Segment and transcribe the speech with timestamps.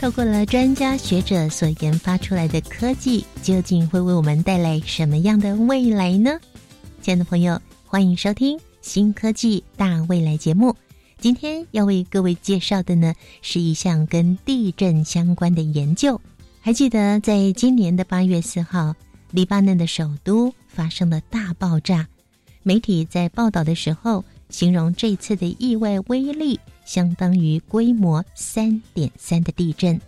[0.00, 6.40] 透过了专家学者所研发出来的科技，究竟会为我们带来什么样的未来呢？
[7.02, 10.74] 亲爱的朋友，欢迎收听《新科技大未来》节目。
[11.18, 16.18] 今天要为各位介绍的呢，是一项跟地震相关的研究。
[16.62, 18.94] 还记得在今年的八月四号，
[19.32, 22.08] 黎巴嫩的首都发生了大爆炸。
[22.62, 26.58] 媒体在报道的时候，形容这次的意外威力。
[26.90, 30.00] 相当于规模三点三的地震，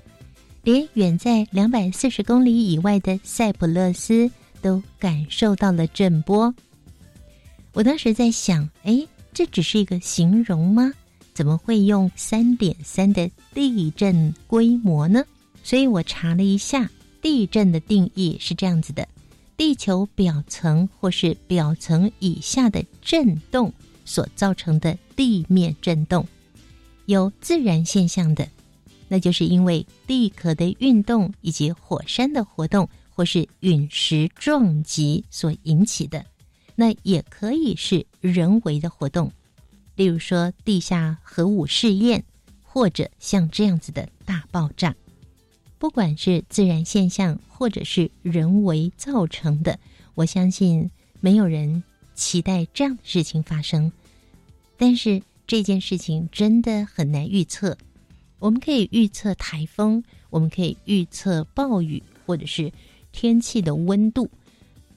[0.65, 4.29] 连远在两百四十公里以外的塞浦路斯
[4.61, 6.53] 都感受到了震波。
[7.73, 10.93] 我当时在想，哎，这只是一个形容吗？
[11.33, 15.25] 怎么会用三点三的地震规模呢？
[15.63, 19.07] 所以我查了一下，地震的定义是这样子的：
[19.57, 23.73] 地球表层或是表层以下的震动
[24.05, 26.27] 所造成的地面震动。
[27.06, 28.48] 有自然现象的，
[29.08, 36.25] 那就是因为地壳的运动以及火山的活动，或是陨石撞击所引起的。
[36.75, 39.30] 那也可以是人为的活动，
[39.97, 42.25] 例如说地下核武试验，
[42.62, 44.95] 或者像这样子的大爆炸。
[45.78, 49.78] 不管是自然现象，或者是人为造成的，
[50.14, 51.83] 我相信没有人
[52.14, 53.91] 期待这样的事情发生。
[54.78, 55.20] 但是。
[55.47, 57.77] 这件事情真的很难预测。
[58.39, 62.73] 我们可以预测台风，我们可以预测暴雨，或者是
[63.13, 64.29] 天气的温度。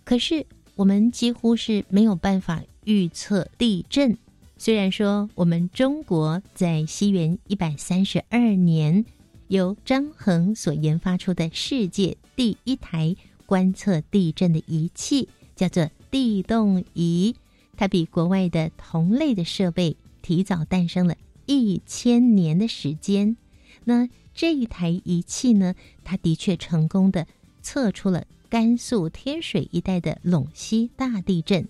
[0.04, 0.46] 可是
[0.76, 4.18] 我们几乎是没有办法预测地震。
[4.58, 9.06] 虽然说我们中国在西元一百三十二年
[9.48, 17.36] 由张衡所研发出的世界第一台观测地震的仪器，叫做地动仪，
[17.76, 19.98] 它比国外的同类的设备。
[20.26, 21.16] 提早诞生了
[21.46, 23.38] 一千年的时间，
[23.84, 25.76] 那这一台仪器呢？
[26.04, 27.28] 它的确成功的
[27.62, 31.68] 测出了甘肃天水一带的陇西大地震。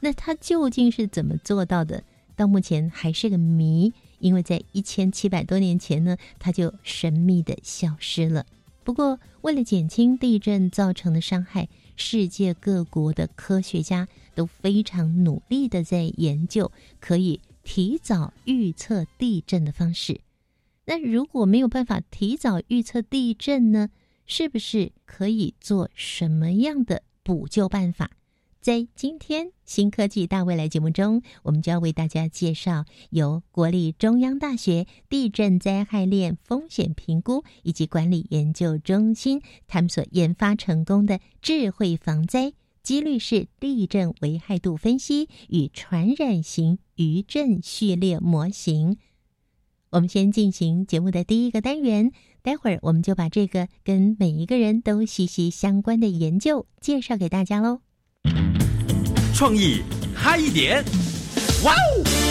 [0.00, 2.02] 那它究竟是怎么做到的？
[2.34, 8.44] 到目前还是个谜，因为在一千七百多年前呢，它就神秘的消失了。
[8.82, 17.40] 不过，为了减轻地震造成的伤害，世界各国的科学家都非常努力的在研究可以。
[17.62, 20.20] 提早预测地震的方式，
[20.86, 23.90] 那如果没有办法提早预测地震呢？
[24.24, 28.10] 是不是可以做什么样的补救办法？
[28.60, 42.52] 在今天新科技大未来节目中，我们就要为大家介绍由国立中央大学地震灾害链风险评估以及管理研究中心他们所研发成功的智慧防灾。
[42.84, 48.96] 几率式地震危害度分析与传染型余震序列模型。
[49.90, 57.80] 我们先进行节目的第一个单元，待会儿我们就把这个跟每一个人都息息相关的研究介绍给大家喽。
[59.34, 59.82] 创意
[60.14, 60.82] 嗨一点，
[61.64, 62.21] 哇哦！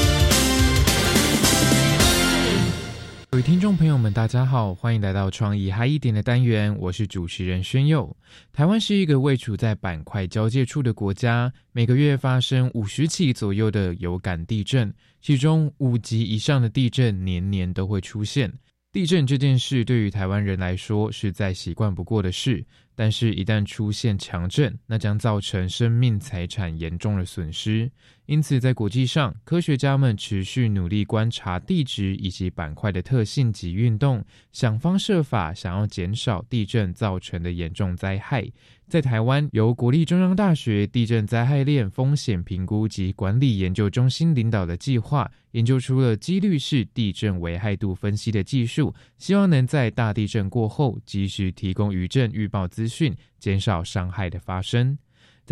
[3.31, 8.13] 各位听众朋友们，大家好，欢迎来到创意嗨一点的单元，我是主持人宣佑。
[8.51, 18.51] 台湾是一个位处在板块交界处的国家，每个月发生五十起左右的有感地震，其中五级以上的地震年年都会出现。
[18.91, 22.65] 地震这件事对于台湾人来说是再习惯不过的事。
[22.93, 27.89] 但是，一旦出现强震，那将造成生命财产严重的损失。
[28.31, 34.23] 因此，在国际上，科学家们持续努力观察地质以及板块的特性及运动，
[34.53, 38.49] 想方设法想要减少地震造成的严重灾害。
[38.87, 54.97] 在台湾，由国立中央大学地震灾害链风险评估及管理研究中心领导的计划，研究出了几率式地震危害度分析的技术，希望能在大地震过后及时提供余震预报资讯，减少伤害的发生。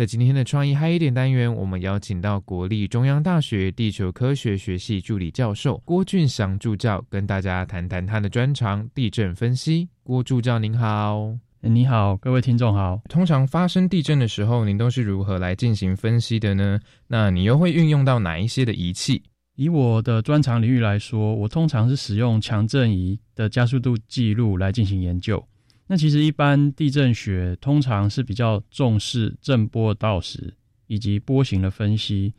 [0.00, 9.90] 在今天的创意嗨一点单元，我们邀请到国立中央大学地球科学学系助理教授郭俊祥助教，跟大家谈谈他的专长——地震分析。
[10.02, 11.36] 郭助教您好。
[11.60, 13.02] 你好，各位听众好。
[13.10, 16.80] 通常发生地震的时候，您都是如何来进行分析的呢？
[17.06, 19.22] 那你又会运用到哪一些的仪器？
[19.54, 25.46] 以我的专长领域来说，我通常是使用强震仪的加速度记录来进行研究。
[25.92, 30.54] 那其实一般地震学通常是比较重视震波的到时
[30.86, 32.32] 以及波形的分析。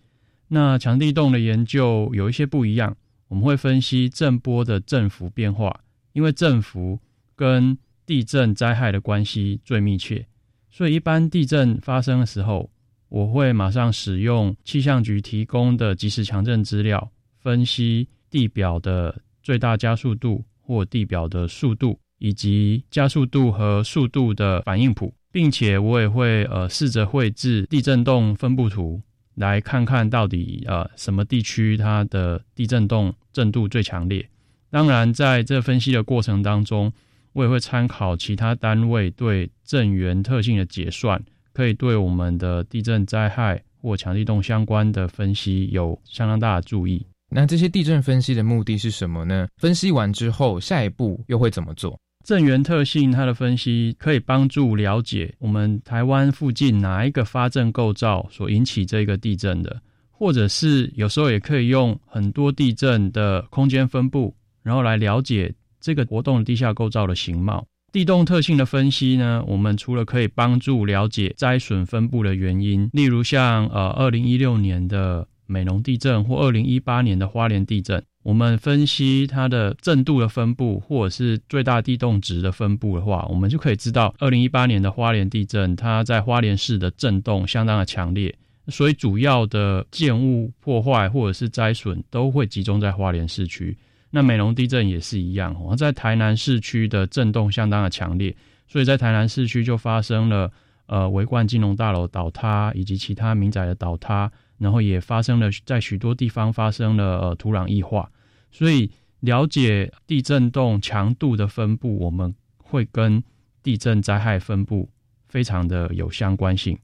[0.47, 2.95] 那强地动的研究有一些不一样，
[3.27, 5.81] 我们会分析震波的振幅变化，
[6.13, 6.97] 因为振幅
[7.35, 10.25] 跟地震灾害的关系最密切，
[10.69, 12.71] 所以一般地震发生的时候，
[13.09, 21.99] 我会马上使用气象局提供的即时强震资料，分析地表的最大加速度或地表的速度。
[22.21, 29.01] 以及加速度和速度的反应谱，并且我也会呃试着绘制地震动分布图，
[29.33, 34.23] 来看看到底呃什么地区它的地震动震度最强烈。
[34.69, 36.93] 当然，在这分析的过程当中，
[37.33, 41.21] 我也会参考其他单位对震源特性的解算，
[41.53, 47.03] 可以对我们的地震灾害或强地动相关的分析有相当大的注意。
[47.33, 49.47] 那这些地震分析的目的是什么呢？
[49.57, 51.97] 分析完之后，下一步又会怎么做？
[52.23, 59.81] 震源特性，它的分析可以帮助了解我们台湾附近哪一个发震构造所引起这个地震的，
[60.11, 64.33] 或者是有时候也可以用很多地震的空间分布，
[64.63, 67.65] 然后来了解这个活动地下构造的形貌。
[67.91, 78.01] 地动特性的分析呢，我们除了可以帮助了解灾损分布的原因，例如像呃二零一六年的美浓地震或二零一八年的花莲地震。
[78.23, 88.33] 我们分析它的震度的分布，或者是最大地动值的分布的话，我们就可以知道，二零一八年的花莲地震，它在花莲市的震动相当的强烈，
[88.67, 93.75] 所以主要的建物破坏或者是灾损都会集中在花莲市区。
[94.11, 98.35] 那美浓地震也是一样，在台南市区的震动相当的强烈，
[98.67, 100.51] 所以在台南市区就发生了
[100.85, 104.31] 呃维冠金融大楼倒塌以及其他民宅的倒塌。
[104.61, 108.11] 然后也发生了，在许多地方发生了呃土壤异化，
[108.51, 108.91] 所以
[109.21, 113.23] 了解地震动强度的分布，我们会跟
[113.63, 114.87] 地震灾害分布
[115.27, 116.77] 非常的有相关性。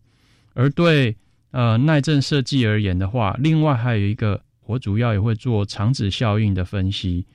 [0.55, 1.15] 而对
[1.51, 7.27] 呃耐震设计而言的话，另外还有一个，我主要也会做长子效应的分析，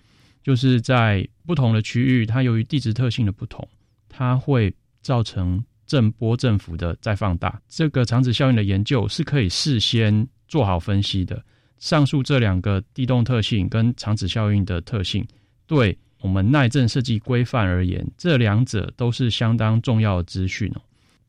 [0.43, 3.69] 就是在不同的区域，它由于地质特性的不同，
[4.09, 5.65] 它会造成。
[5.93, 11.45] 震波振幅的再放大，这个长子效应的研究是可以事先做好分析的。
[11.77, 15.23] 上述这两个地动特性跟长子效应的特性，
[15.67, 20.81] 对我们耐震设计规范而言，这两者都是相当重要的资讯哦。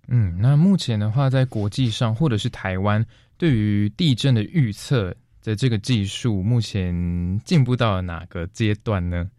[0.08, 3.06] 嗯，那目前的话，在国际上或者是台湾，
[3.38, 5.14] 对于地震的预测
[5.44, 9.30] 的这个技术，目前进步到了哪个阶段呢？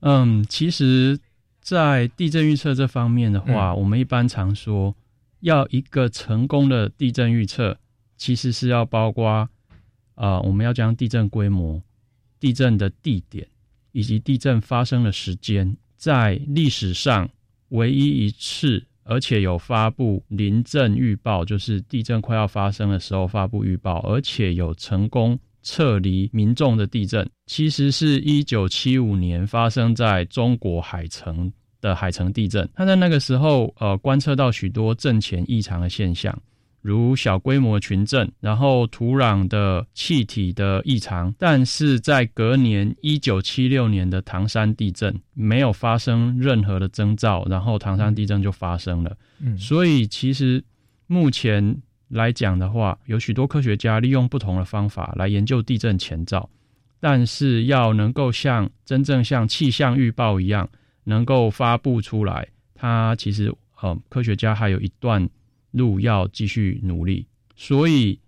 [0.00, 1.18] 嗯，其实。
[1.64, 4.94] 在地震预测这方面的话，我们一般常说，
[5.40, 7.78] 要一个成功的地震预测，
[8.18, 9.48] 其实是要包括，
[10.14, 11.82] 啊，我们要将地震规模、
[12.38, 13.48] 地震的地点
[13.92, 17.30] 以及地震发生的时间，在历史上
[17.70, 27.28] 唯一一次，而且有发布临震预报，就是地震快要发生的时候发布预报，而且有成功撤离民众的地震。
[27.46, 36.34] 其实是一九七五年发生在中国海城的海城地震，他在那个时候呃观测到许多震前异常的现象，
[36.80, 41.34] 如小规模群震，然后土壤的气体的异常。
[41.38, 49.14] 但是在隔年一九七六年的唐山地震没有发生任何的征兆，然后唐山地震就发生了。
[49.40, 50.64] 嗯，所以其实
[51.06, 51.76] 目前
[52.08, 56.48] 来讲的话，有许多科学家利用不同的方法来研究地震前兆。
[57.00, 60.66] 但是要能够像真正像气象预报一样
[61.04, 65.28] 能够发布出来，它其实呃科学家还有一段
[65.72, 67.26] 路要继续努力。
[67.56, 68.18] 所以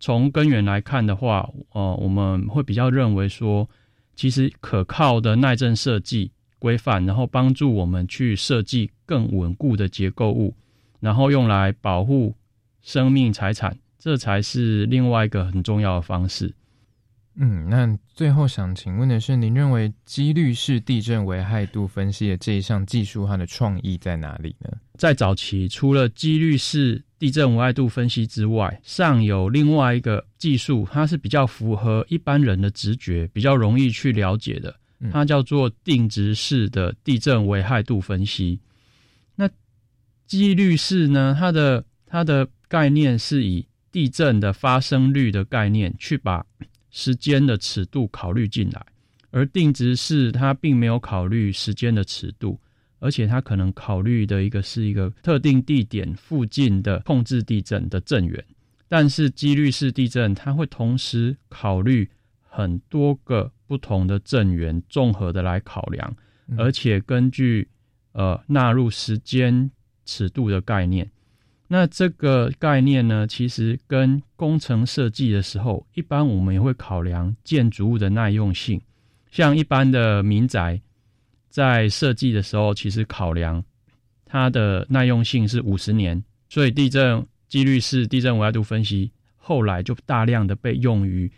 [0.00, 3.68] 从根源来看的话，呃我们会比较认为说，
[4.16, 10.52] 其实可靠的耐震设计规范，然后帮助我们去设计更稳固的结构物，
[10.98, 12.34] 然后用来保护
[12.86, 16.54] 生命财产，这才是另外一个很重要的方式。
[17.34, 24.70] 嗯，那最后想请问的是，您认为几率式地震危害度分析的这一项技术，它的创意在哪里呢？
[24.96, 34.72] 在早期，除了几率式地震危害度分析之外，尚有另外一个技术，它是比较符合一般人的直觉，比较容易去了解的，
[35.10, 38.60] 它叫做定值式的地震危害度分析。
[39.34, 39.50] 那
[40.28, 41.36] 几率式呢？
[41.36, 46.44] 它的它的概念是以地震的发生率的概念去把
[46.90, 48.84] 时间的尺度考虑进来，
[49.30, 52.58] 而定值是它并没有考虑时间的尺度，
[52.98, 58.44] 而且它可能考虑的一个是一个特定地点附近的控制地震的震源。
[58.88, 62.08] 但是几率式地震，它会同时考虑
[62.40, 66.16] 很多个不同的震源综合的来考量，
[66.56, 67.68] 而且根据
[68.12, 69.70] 呃纳入时间
[70.04, 71.10] 尺度的概念。
[71.68, 78.80] 那这个概念呢，其实跟工程设计的时候，一般我们也会考量建筑物的耐用性。
[79.30, 80.80] 像一般的民宅，
[81.48, 83.64] 在设计的时候，其实考量
[84.24, 86.22] 它的耐用性是五十年。
[86.48, 91.30] 所以地震几率式地震危害度分析，后来就大量的被用于，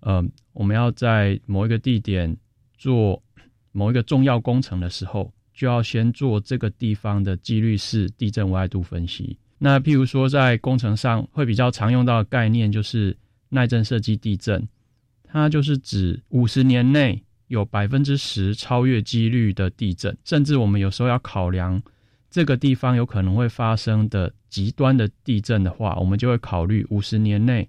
[0.00, 2.36] 呃，我们要在某一个地点
[2.76, 3.22] 做
[3.70, 9.38] 某一个重要工程的时候，就要先做这个地方的几率式地震危害度分析。
[9.58, 13.16] 那譬如说，在工程上会比较常用到的概念就是
[13.48, 14.68] 耐震设计地震，
[15.24, 21.82] 它就是指五十年内有百分之十超越几率的地震，甚至我们有时候要考量
[22.30, 27.66] 这个地方有可能会发生的极端的地震的话，我们就会考虑五十年内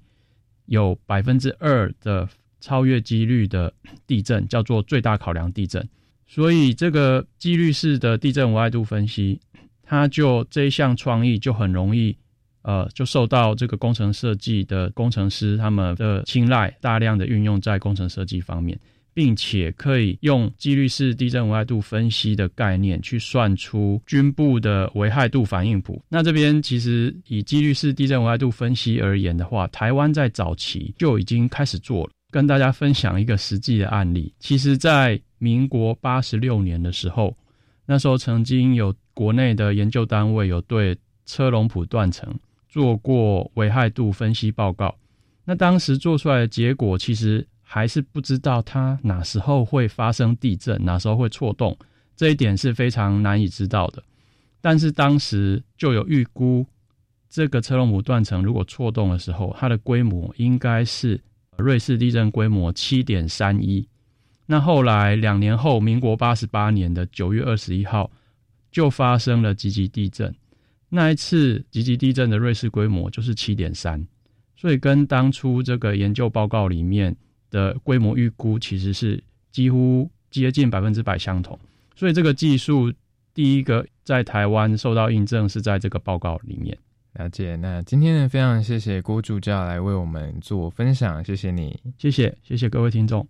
[0.65, 2.27] 有百分之二的
[2.60, 3.74] 超越几率的
[4.06, 5.88] 地震，叫做最大考量地震。
[6.29, 9.39] 所以，这个几率式的地震危害度分析。
[9.88, 12.15] 他就这一项创意就很容易，
[12.63, 18.77] 呃，就受到这个工程设计的工程师他们的青睐，大量的运用在工程设计方面，
[19.13, 26.03] 并且可以用几率式地震危害度分析的概念去算出军部的危害度反应谱。
[26.10, 32.12] 那这边其实以几率式地震危害度分析而言的话，台湾在早期就已经开始做了。
[32.29, 37.34] 跟大家分享一个实际的案例，其实在民国八十六年的时候，
[37.88, 38.94] 那时候曾经有。
[39.17, 42.32] 国内的研究单位有对车龙普断层
[42.70, 44.96] 做过危害度分析报告，
[45.44, 51.75] 那当时做出来的结果其实还是不知道它哪时候会发生地震，哪时候会错动，
[52.15, 54.03] 这一点是非常难以知道的。
[54.62, 56.63] 但是当时就有预估，
[57.27, 61.20] 这个车龙埔断层如果错动的时候，它的规模应该是
[61.58, 63.88] 瑞士地震规模七点三一。
[64.47, 68.09] 那后来两年后，民国八十八年的九月二十一号。
[68.69, 70.31] 就发生了极级地震，
[70.89, 74.05] 那一次极级地震的瑞士规模就是七点三，
[74.55, 77.15] 所以跟当初这个研究报告里面
[77.49, 81.57] 的规模预估其实是几乎接近百分之百相同。
[81.95, 82.93] 所以这个技术
[83.33, 86.77] 第一个在台湾受到印证是在这个报告里面。
[87.13, 87.55] 了解。
[87.55, 93.27] 那今天呢，非常谢谢郭助教来为我们做分享，谢谢你，谢谢，谢谢各位听众。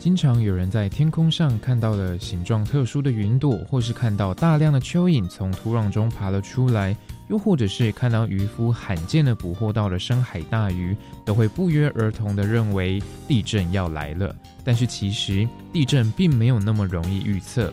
[0.00, 6.96] 经常有人在天空上看到了形状特殊的云朵，或是看到大量的蚯蚓从土壤中爬了出来，
[7.28, 14.34] 又或者是看到渔夫罕见的捕获到了深海大鱼，都会不约而同的认为地震要来了。
[14.64, 17.72] 但是其实地震并没有那么容易预测。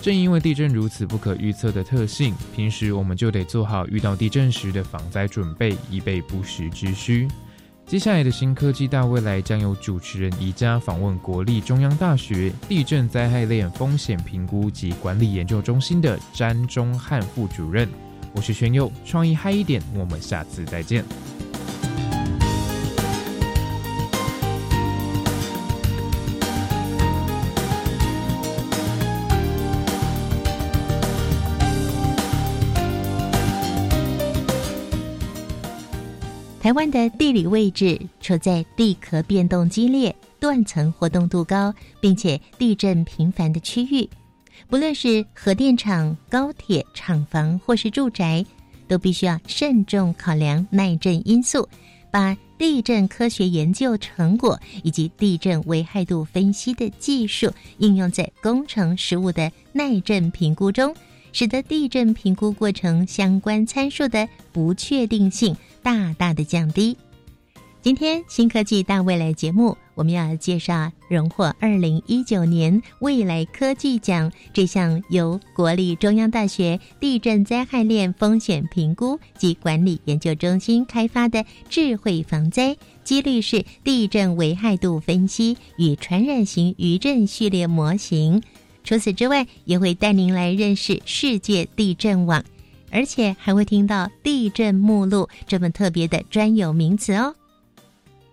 [0.00, 7.28] 正因为地震如此不可预测的特性，平时我们就得做好遇到地震时的防灾准备，以备不时之需。
[7.86, 17.88] 接下来的新科技大未来将由主持人宜家访问国立中央大学地震灾害链风险评估及管理研究中心的詹中汉副主任。
[18.34, 21.04] 我是轩佑，创意嗨一点，我们下次再见。
[36.66, 44.10] 台湾的地理位置处在地壳变动激烈、断层活动度高，并且地震频繁的区域。
[44.68, 48.44] 不论是核电厂、高铁厂房或是住宅，
[48.88, 51.68] 都必须要慎重考量耐震因素，
[52.10, 60.92] 把地震科学研究成果以及地震危害度分析的技术应用在工程实务的耐震评估中，
[61.38, 65.54] 使得地震评估过程相关参数的不确定性。
[65.82, 66.96] 大大的降低。
[67.82, 82.74] 今天新科技大未来节目，我们要介绍荣获二零一九年未来科技奖这项由国立中央大学地震灾害链风险评估及管理研究中心开发的智慧防灾
[83.04, 88.42] 几率式地震危害度分析与传染型余震序列模型。
[88.86, 92.42] 除此之外，也会带您来认识世界地震网。
[92.92, 97.34] 而且还会听到地震目录这么特别的专有名词哦。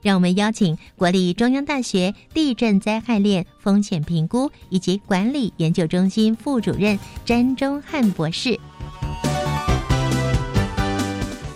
[0.02, 8.58] 让我们邀请国立中央大学地震灾害链风险评估以及管理研究中心副主任詹忠汉博士。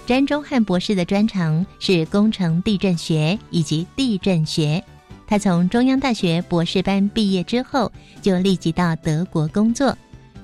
[0.05, 4.83] 詹忠汉博士的专长是工程地震学以及地震学。
[5.27, 7.91] 他从中央大学博士班毕业之后，
[8.22, 9.96] 就立即到德国工作。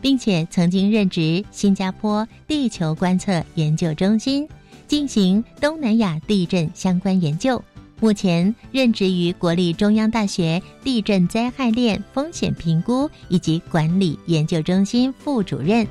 [0.03, 4.45] 并且曾经任职新加坡地球观测研究中心、
[4.85, 7.63] 进行东南亚地震相关研究。
[8.01, 15.87] 目前任职于国立中央大学地震灾害链风险评估以及管理研究中心副主任。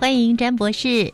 [0.00, 1.12] 欢迎詹博士。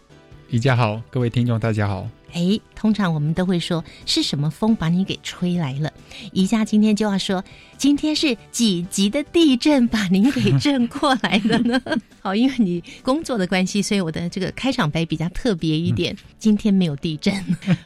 [0.48, 2.08] 宜家好，各位听众大家好。
[2.32, 5.92] 哎，通常我们都会说是什么风把你给吹来了？
[6.32, 7.42] 宜家今天就要说，
[7.76, 11.82] 今天是几级的地震把您给震过来的呢？
[12.22, 16.16] 好，因为你工作的关系，所以我的这个开场白比较特别一点。
[16.38, 17.34] 今天没有地震。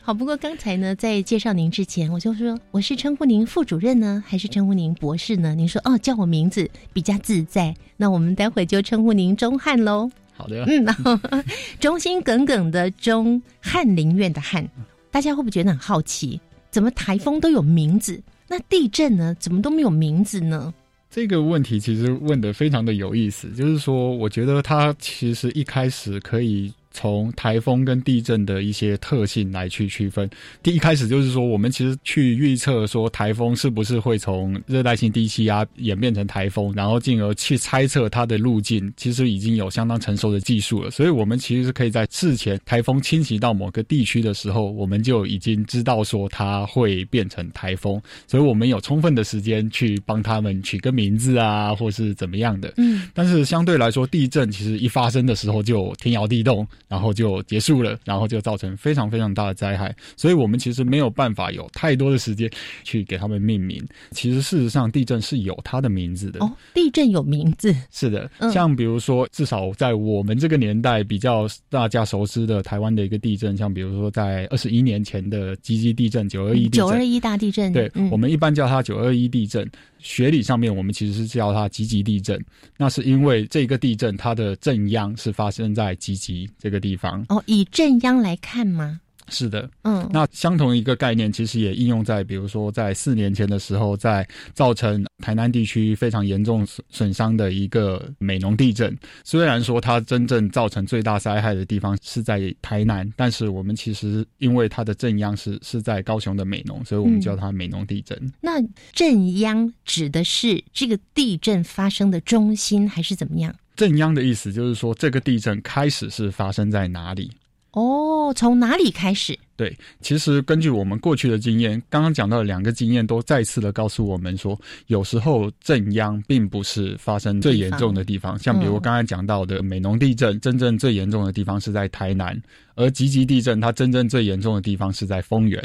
[0.03, 5.55] 好，不过刚才呢，在介绍您之前，我就说我是称呼您副主任呢，还是称呼您博士呢？
[5.55, 7.75] 您说哦，叫我名字比较自在。
[7.97, 10.11] 那我们待会就称呼您钟汉喽。
[10.41, 11.19] 好的，嗯，然后
[11.79, 14.67] 忠心耿耿的忠翰林院的翰，
[15.11, 16.41] 大家会不会觉得很好奇？
[16.71, 19.35] 怎么台风都有名字，那地震呢？
[19.39, 20.73] 怎么都没有名字呢？
[21.11, 26.73] 这个问题其实问的非常的有意思，就是说，我觉得他其实一开始可以。
[26.93, 30.29] 从台风跟地震的一些特性来去区分。
[30.63, 40.91] 第一开始就是说，我们其实去预测说台风是不是会从热带性低气压演变成台风，然后进而去猜测它的路径，其实已经有相当成熟的技术了。
[40.91, 52.75] 所以，我们其实是可以在事前台风侵袭到某个地区的时候，我们就已经知道说它会变成台风，所以我们有充分的时间去帮他们取个名字啊，或是怎么样的。
[52.77, 53.09] 嗯。
[53.15, 56.67] 但是相对来说，地震其实一发生的时候就天摇地动。
[56.91, 62.51] 然后就结束了，然后就造成非常非常大的灾害，所以我们其实没有办法有太多的时间
[62.83, 63.81] 去给他们命名。
[64.11, 66.45] 其实事实上，地震是有它的名字的。
[66.45, 67.73] 哦，地震有名字？
[67.93, 79.71] 是的，像比如说，至少在我们这个年代比较大家熟知的台湾的一个地震，像比如说在二十一年前的吉吉地震、九二一九二一大地震，对我们一般叫它九二一地震。
[80.03, 82.43] 学理上面，我们其实是叫它积极地震，
[82.77, 87.25] 那是因为这个地震它的震央是发生在积极这个地方。
[87.29, 89.01] 哦，以震央来看吗？
[89.31, 98.97] 是的，嗯，那相同一个概念，其实也应用在，比如说在四年前的时候，在造成台南地区非常严重损损伤的一个美浓地震。
[99.25, 108.21] 虽然说它真正造成最大灾害的地方是在台南，但是我们其实因为它的震央是是在高雄的美浓，所以我们叫它美浓地震。
[108.41, 108.61] 那
[108.93, 113.55] 震央指的是这个地震发生的中心，还是怎么样？
[113.77, 117.31] 震央的意思就是说，这个地震开始是发生在哪里？
[117.73, 119.39] 哦，从哪里开始？
[119.57, 128.39] 对，其实根据我们过去的经验，刚刚讲到的两个经验都再次的告诉我们说，有时候震央并不是发生最严重的地方。
[128.39, 132.35] 像比如刚才讲到的美浓地震，真正最严重的地方是在台南；
[132.75, 135.63] 而吉吉地震，它真正最严重的地方是在丰原。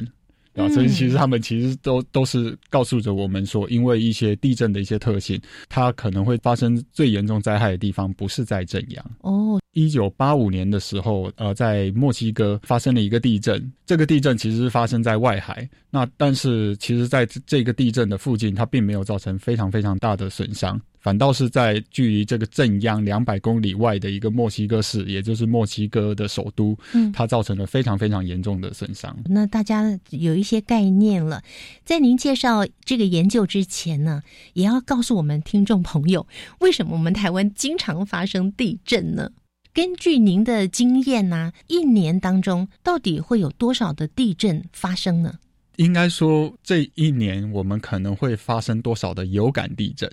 [0.55, 5.39] 啊，所以其实他们其实都都是告诉着我们说，因为一些地震的一些特性，
[5.69, 9.05] 它可能会发生最严重灾害的地方不是在震央。
[9.21, 15.67] 哦，一九八五年的时候，呃，在墨西哥发生了一个地震，这个地震其实是发生在外海。
[15.89, 20.79] 那但是其实在这个地震的附近，它并没有造成非常非常大的损伤。
[21.05, 29.15] 反倒是在距离这个镇央两百公里外的一个墨西哥市，也就是墨西哥的首都，嗯，它造成了非常非常严重的损伤。
[29.25, 31.43] 那大家有一些概念了，
[31.83, 36.25] 在您介绍这个研究之前呢，也要告诉我们听众朋友，
[36.57, 39.29] 为什么我们台湾经常发生地震呢？
[39.75, 45.35] 根据您的经验呢，一年当中到底会有多少的地震发生呢？
[45.75, 50.09] 应该说，这一年我们可能会发生多少的有感地震？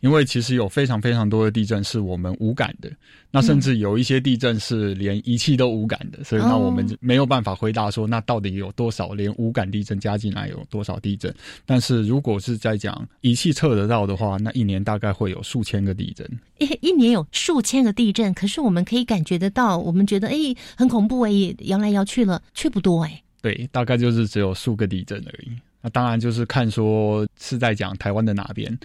[0.00, 2.90] 因为其实有非常非常多的地震是我们无感的，
[3.30, 11.34] 那甚至有一些地震是连仪器都无感的，所以那我们没有办法回答说，那到底有多少连无感地震加进来有多少地震？
[11.66, 16.24] 但是如果是在讲仪器测得到的话，那一年大概会有数千个地震。
[16.58, 20.34] 一一年有数千个地震，可是我们可以感觉得到，我们觉得哎
[20.76, 23.22] 很恐怖哎，摇来摇去了，却不多哎。
[23.40, 25.50] 对，大概就是只有数个地震而已。
[25.80, 28.76] 那当然就是看说是在讲台湾的哪边。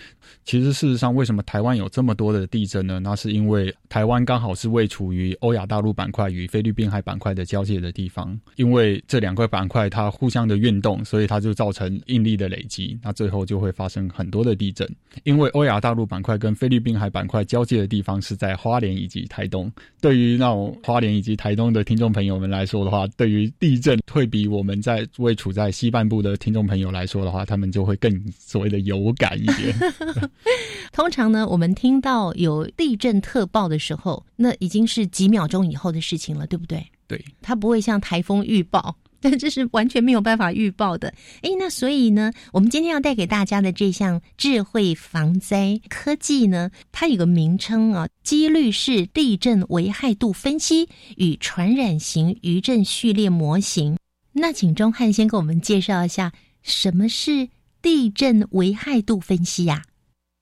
[0.46, 3.00] 其实事实上，为什么台湾有这么多的地震呢？
[3.00, 8.40] 那是因为台湾刚好是位处于欧亚大陆板块与菲律宾海板块的交界的地方。
[8.56, 14.90] 因为这两块板块它互相的运动，所以它就造成应力的累积，那最后就会发生很多的地震。
[15.24, 19.72] 因为欧亚大陆板块跟菲律宾海板块交界的地方是在花莲以及台东。
[20.02, 29.76] 对于那种花莲以及台东的听众朋友们来说的话，对于地震会比我们在位处在西半部的听众朋友来说的话，他们就会更所谓的有感一点。
[30.91, 36.86] 通常呢，我们听到有地震特报的时候，那已经是几秒钟以后的事情了，对不对？
[37.08, 38.96] 对，它不会像台风预报。
[39.24, 41.08] 但这是完全没有办法预报的。
[41.43, 53.98] 诶，那所以呢，我们今天要带给大家的这项智慧防灾科技呢，它有个名称啊，几率式地震危害度分析与传染型余震序列模型。
[54.34, 57.49] 那请钟汉先给我们介绍一下，什么是
[57.82, 59.84] 地震危害度分析呀？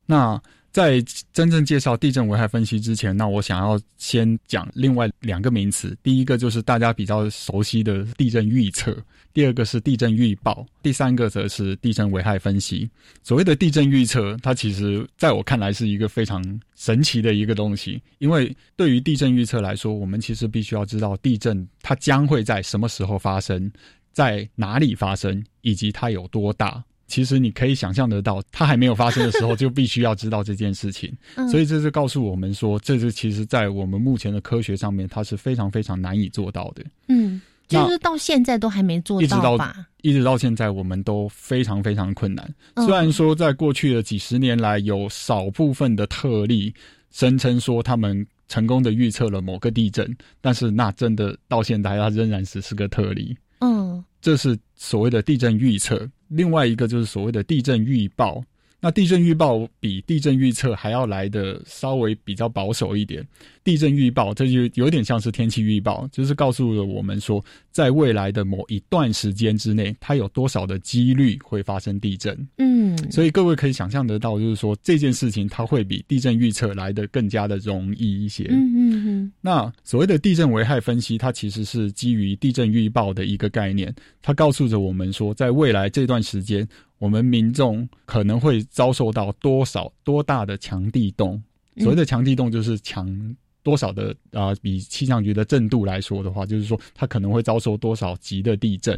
[0.05, 0.41] 那。
[0.73, 1.03] 在
[1.33, 5.93] 真正介绍地震危害分析之前，那我想要先讲另外两个名词。
[6.01, 8.97] 第一个就是大家比较熟悉的地震预测，
[9.33, 12.89] 第二个是地震预报，第三个则是地震危害分析。
[13.21, 16.41] 所谓的地震预测，它其实在我看来是一个非常
[16.73, 23.69] 神奇的一个东西，因为对于地震预测来说，我们其实必须要知道地震它将会在什么时候发生，
[24.11, 26.83] 在哪里发生，以及它有多大。
[27.07, 31.13] 其实你可以想象得到，它还没有发生的时候，就必须要知道这件事情。
[31.51, 36.81] 所以这是告诉我们说，这是其实在我们目前的科学上面，它是非常非常难以做到的。
[37.09, 39.85] 嗯，就是到现在都还没做到吧？
[40.03, 42.49] 一直到现在，我们都非常非常困难。
[42.77, 46.73] 虽然说在过去的几十年来，有少部分的特例
[47.11, 53.35] 声称说他们成功的预测了某个地震，但是那真的到现在，它仍然只是个特例。
[53.61, 56.07] 嗯，这是所谓的地震预测。
[56.27, 58.43] 另外一个就是所谓的地震预报。
[58.83, 63.23] 那地震预报比地震预测还要来的稍微比较保守一点。
[63.63, 72.35] 地震预报这就有点像是天气预报，就是告诉了我们说，在未来的某一段时间之内，它有多少的几率会发生地震。
[72.57, 78.47] 嗯，所以各位可以想象得到，就是说这件事情它会比地震预测来的更加的容易一些。
[78.49, 79.31] 嗯嗯嗯。
[79.41, 86.67] 那所谓的地震危害分析，它其实是基于地震预报的一个概念，它告诉着我们说，在未来这段时间。
[87.01, 91.41] 我们民众可能会遭受到多少多大的强地动？
[91.77, 94.53] 所谓的强地动就是强多少的啊？
[94.61, 98.95] 比气象局的震度来说的话，就是说它可能会遭受多少级的地震。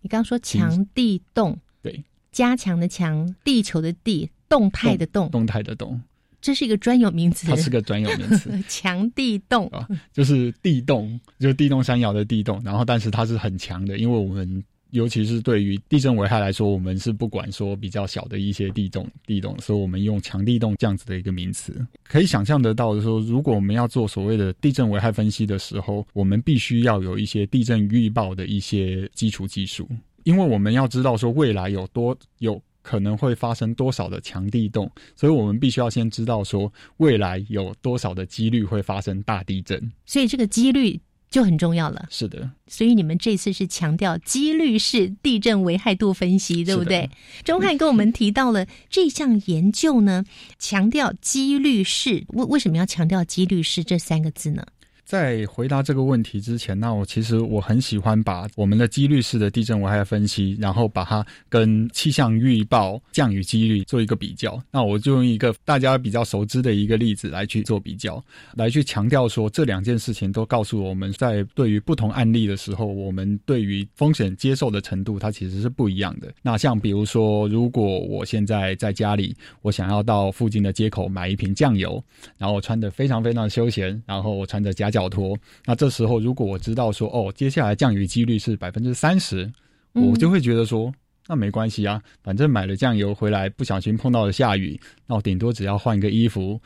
[0.00, 6.02] 你刚刚说强地动，对，加强的强，地球的地，动态的动，动态的动，
[6.40, 7.46] 这是一个专有名词。
[7.46, 14.64] 它是个专有名词， 强地动啊，就是地动，就是地动山摇的地动，然后但是它是很强的，因为我们。
[14.94, 29.88] 尤其是对于地震危害来说，我们是不管说比较小的一些地动地动，所以我们用强地动这样子的一个名词，可以想象得到的说，如果我们要做所谓的地震危害分析的时候，我们必须要有一些地震预报的一些基础技术，
[30.22, 41.00] 因为我们要知道说未来有多有可能会发生多少的强地动，所以我们必须要先知道说未来有多少的几率会发生大地震，所以这个几率。
[41.34, 42.48] 就很重要了，是的。
[42.68, 47.10] 所以你们这次是强调几率式地震危害度分析，对不对？
[47.42, 50.24] 钟汉跟我们提到了这项研究呢，
[50.60, 52.24] 强调几率式。
[52.28, 54.64] 为为什么要强调几率式这三个字呢？
[55.04, 64.58] 在回答这个问题之前，那我其实我很喜欢把我们的几率式的地震危害分析，然后把它跟气象预报降雨几率做一个比较。
[64.70, 76.32] 那我就用一个大家比较熟知的一个例子来去做比较，来去强调说这两件事情都告诉我们在对于不同案例的时候，我们对于风险接受的程度它其实是不一样的。
[76.40, 82.02] 那像比如说，如果我现在在家里，我想要到附近的街口买一瓶酱油，
[82.38, 84.93] 然后我穿的非常非常休闲，然后我穿着夹。
[84.94, 89.52] 脚托，那这时候如果我知道说哦，接下来降雨几率是百分之三十，
[89.92, 90.92] 我就会觉得说
[91.26, 96.60] 那没关系啊，反正买了酱油回来，不小心碰到了下雨，那我顶多只要换一个衣服，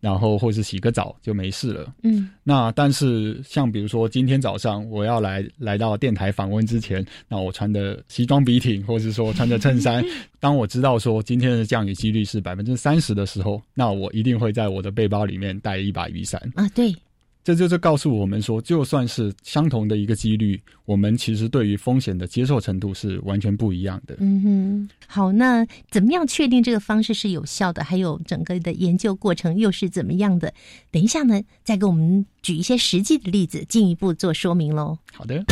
[0.00, 1.94] 然后或是洗个澡就没事了。
[2.02, 10.04] 嗯，那但是像比如说今天早上我要来来到电台访问之前，那我穿的西装笔挺，或者是说穿着衬衫，
[10.38, 16.94] 当我知道说今天的降雨几率是百分之三十的时候，那我一定会在我的背包里面带一把雨伞啊，对。
[17.46, 24.16] 这就是告诉我们说，就算是相同的一个几率，我们其实对于风险的接受程度是完全不一样的。
[24.18, 27.84] 嗯哼，好，那怎么样确定这个方式是有效的？
[27.84, 30.52] 还有整个的研究过程又是怎么样的？
[30.90, 34.98] 等一下呢，再给我们举一些实际的例子，进一步做说明喽。
[35.12, 35.44] 好的。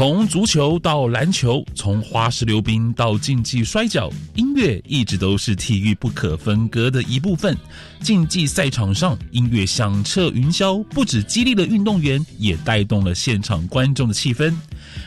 [0.00, 7.54] 从足球到篮球，从花式溜冰到竞技摔跤，音乐一直都是体育不可分割的一部分。
[8.00, 14.56] 竞技赛场上，音乐响彻云霄，不止激励了运动员，也带动了现场观众的气氛。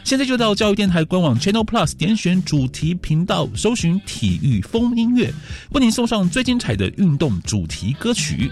[0.04, 5.34] 现在就到教育电台官网 Channel Plus 点选主题频道，搜寻“体育风音乐”，
[5.74, 8.52] 为您送上最精彩的运动主题歌曲。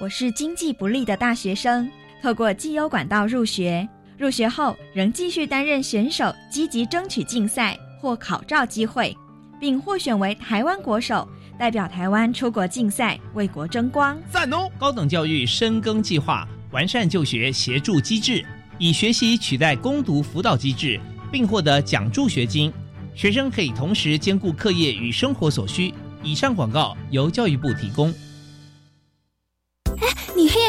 [0.00, 1.86] 我是经济不利的大学生。
[2.22, 9.16] 透过绩优管道入学，入学后仍继续担任选手，积极争取竞赛或考照机会，
[9.58, 14.16] 并获选为台湾国手，代表台湾出国竞赛，为国争光。
[14.30, 14.70] 赞哦！
[14.78, 18.46] 高等教育深耕计划完善就学协助机制，
[18.78, 21.00] 以学习取代攻读辅导机制，
[21.32, 22.72] 并获得奖助学金，
[23.16, 25.92] 学生可以同时兼顾课业与生活所需。
[26.22, 28.14] 以上广告由教育部提供。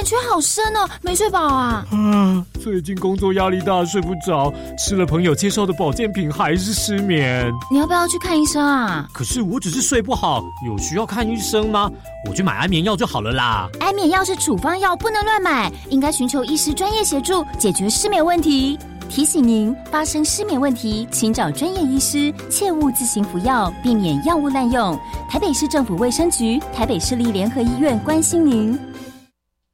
[0.03, 1.85] 你黑眼圈好深哦，没睡饱啊？
[1.91, 7.49] 啊，最近工作压力大，睡不着，吃了朋友介绍的保健品还是失眠。
[7.71, 9.07] 你要不要去看医生啊？
[9.13, 11.89] 可是我只是睡不好，有需要看医生吗？
[12.29, 13.69] 我去买安眠药就好了啦。
[13.79, 18.77] 安眠药是处方药，不能乱买，应该寻求医师专业协助解决失眠问题。
[19.09, 24.99] 提醒您，发生失眠问题，请找专业医师，切勿自行服药，避免药物滥用。
[25.29, 28.77] 台北市政府卫生局、台北市立联合医院关心您。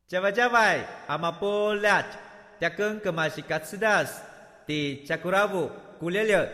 [0.09, 2.03] 加外加外，阿玛波拉，
[2.59, 4.19] 扎根格玛西卡斯达斯，
[4.65, 5.69] 迪加古拉布
[5.99, 6.49] 古列列。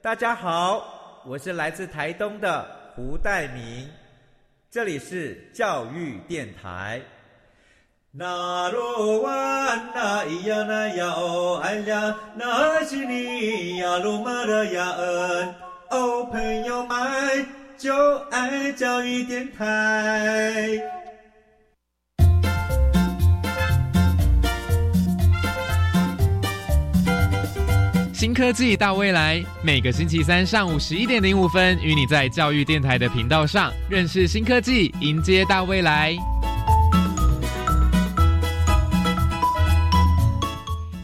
[0.00, 3.90] 大家好，我是来自台东的胡代明，
[4.70, 7.02] 这里是教育电台。
[8.12, 9.32] 那罗哇
[9.92, 15.54] 那咿呀那呀哦哎呀，那是你呀鲁玛的呀恩
[15.90, 17.46] 哦，朋友们
[17.76, 20.80] 就爱教育电台。
[28.16, 36.16] 新科技大未来，每个星期三上午十一点零五分，与你在教育电台的频道上认识新科技，迎接大未来。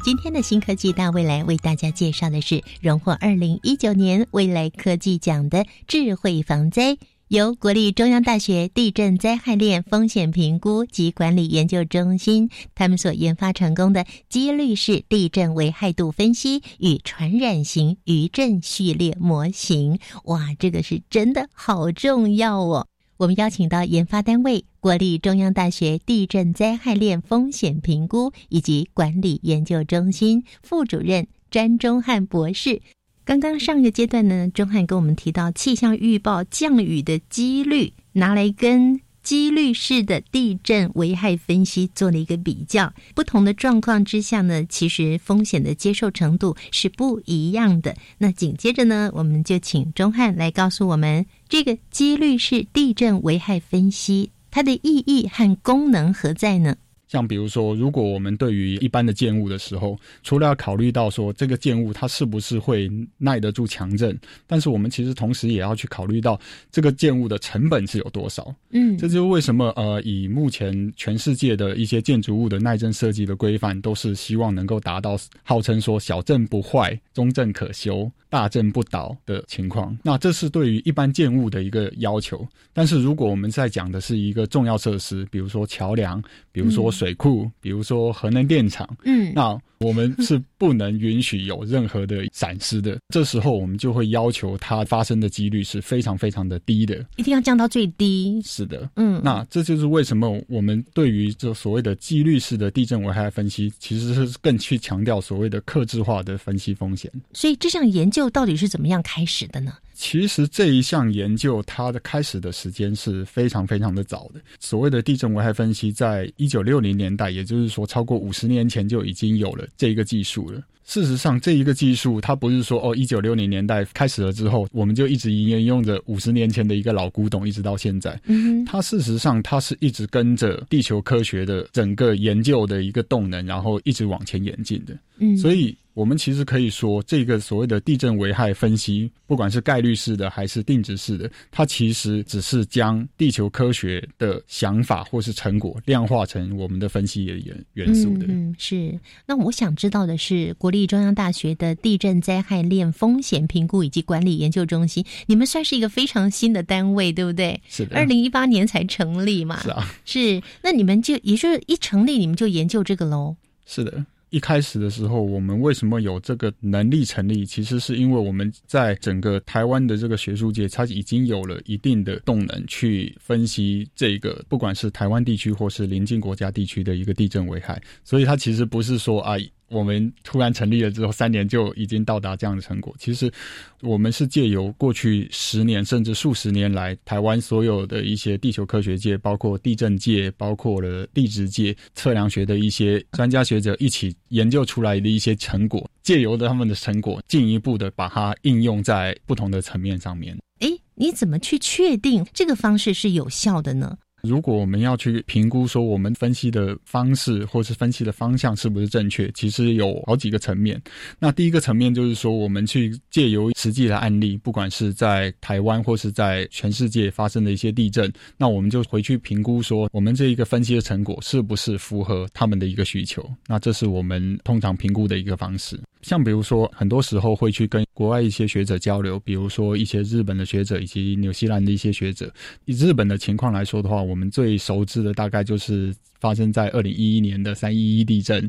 [0.03, 6.97] 今天的新科技大未来为大家介绍的是荣获二零一九年未来科技奖的智慧防灾。
[7.33, 22.87] 由国立中央大学地震灾害链风险评估及管理研究中心他们所研发成功的几率式地震危害度分析与传染型余震序列模型，哇，这个是真的好重要哦！
[23.17, 32.83] 我们邀请到研发单位国立中央大学地震灾害链风险评估以及管理研究中心副主任詹忠汉博士。
[33.25, 42.93] 刚刚上一个阶段呢，钟汉跟我们提到气象预报降雨的几率，拿来跟几率式的地震危害分析做了一个比较。
[43.15, 47.95] 不同的状况之下呢，其实风险的接受程度是不一样的。
[48.19, 56.75] 那紧接着呢，我们就请钟汉来告诉我们，这个几率式地震危害分析它的意义和功能何在呢？
[57.13, 68.55] 像比如说，如果我们对于一般的建物的时候，除了要考虑到说这个建物它是不是会耐得住强震，但是我们其实同时也要去考虑到这个建物的成本是有多少。
[68.71, 79.95] 嗯，这就是为什么呃，以目前全世界的一些建筑物的耐震设计的规范，都是希望能够达到号称说小震不坏、中震可修、大震不倒的情况。
[80.03, 82.49] 那这是对于一般建物的一个要求。
[82.73, 92.99] 但是如果我们在讲的是一个重要设施，比如说桥梁，比如说水库，比如说核能电厂，嗯，那我们是不能允许有任何的闪失的。
[93.09, 98.41] 这时候我们就会要求它发生的几率是非常非常的低的，一定要降到最低。
[98.45, 107.11] 是的，嗯，那这就是为什么我们对于这所谓的几率式的地震危害分析，其实是更去强调所谓的克制化的分析风险。
[107.33, 109.73] 所以这项研究到底是怎么样开始的呢？
[110.03, 114.41] 其实这一项研究它的开始的时间是非常非常的早的。
[114.59, 120.61] 所谓的地震危害分析，在一九六零年代，也就是说超过五十年前就已经有了这一个技术了。
[120.85, 128.21] 事实上，这一个技术它不是说哦，一九六零年代开始了之后，我们就一直沿用着五十年前的一个老古董，一直到现在。
[128.27, 134.99] 嗯，它事实上它是一直跟着地球科学的整个研究的一个动能，然后一直往前演进的。
[135.19, 135.73] 嗯，所以。
[135.95, 148.27] 我们其实可以说，这个所谓的地震危害分析，不管是概率式的还是定值式的，它其实只是将地球科学的想法或是成果量化成我们的分析元元素的。
[148.29, 148.99] 嗯，是。
[149.27, 157.61] 那我想知道的是，国立中央大学的地震灾害链风险评估以及管理研究中心，你们算是一个非常新的单位，对不对？
[157.69, 157.97] 是的。
[157.97, 159.61] 二零一八年才成立嘛？
[159.61, 159.95] 是啊。
[160.05, 160.43] 是。
[160.63, 163.37] 那你们就也就是一成立，你们就研究这个喽？
[163.67, 164.05] 是的。
[164.33, 167.45] 一开始的时候，我们为什么有这个能力成立？
[167.45, 177.79] 其实是因为我们在整个台湾的这个学术界，它已经有了一定的动能去分析这个，不管是台湾地区或是邻近国家地区的一个地震危害。
[178.03, 179.37] 所以它其实不是说啊。
[179.73, 182.95] 我们突然成立了之后，三年就已经到达这样的成果。
[182.99, 183.33] 其实，
[183.81, 200.37] 我们是借由过去十年甚至数十年来，台湾所有的一些地球科学界，包括地震界，包括了地质界、测量学的一些专家学者一起研究出来的一些成果，借由的他们的成果，进一步的把它应用在不同的层面上面。
[200.61, 203.97] 哎，你怎么去确定这个方式是有效的呢？
[204.23, 210.81] 如果我们要去评估说我们分析的方式或是分析的方向是不是正确，其实有好几个层面。
[211.19, 223.29] 那第一个层面就是说，我们去借由实际的案例，不管是在台湾或是在全世界发生的一些地震，那我们就回去评估说，我们这一个分析的成果是不是符合他们的一个需求。
[223.49, 225.81] 那这是我们通常评估的一个方式。
[226.03, 232.33] 像比如说，很多时候会去跟国外一些学者交流，比如说一些日本的学者以及纽西兰的一些学者。
[232.65, 238.49] 以日本的情况来说的话，我们最熟知的大概就是发生在二零一一年的三一一地震。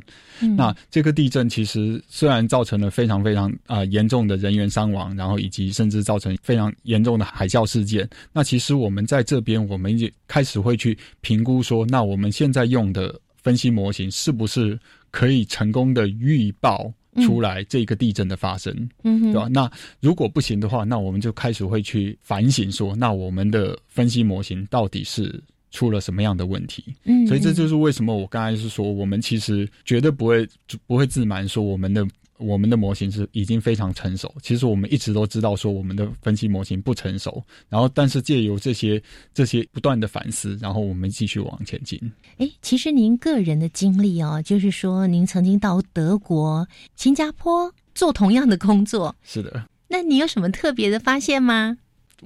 [0.57, 8.07] 那这个地震其实虽然造成了非常非常啊严重的人员伤亡，然后以及甚至造成非常严重的海啸事件。
[8.31, 14.79] 那其实我们在这边，我们也开始会去评估说，那我们现在用的分析模型是不是
[15.11, 16.93] 可以成功的预报。
[17.21, 18.73] 出来这个地震的发生，
[19.03, 19.47] 嗯，对吧？
[19.47, 25.39] 那如果不行的话，那我们就开始会去反省，说那我们的分析模型到底是
[25.73, 26.81] 出了什么样的问题？
[27.03, 30.47] 嗯，所以这就是为什么我刚才是说，我们其实绝对不会
[30.87, 32.07] 不会自满说我们的。
[32.39, 34.33] 我们的模型是已经非常成熟。
[34.41, 39.01] 其实我们一直都知道说我们的分析模型不成熟，然后但是借由这些
[39.33, 41.97] 这些不断的反思，然后我们继续往前进。
[42.39, 49.15] 哎，其实您个人的经历哦，就是说您曾经到德国、新加坡做同样的工作。
[49.23, 49.63] 是的。
[49.87, 51.77] 那你有什么特别的发现吗？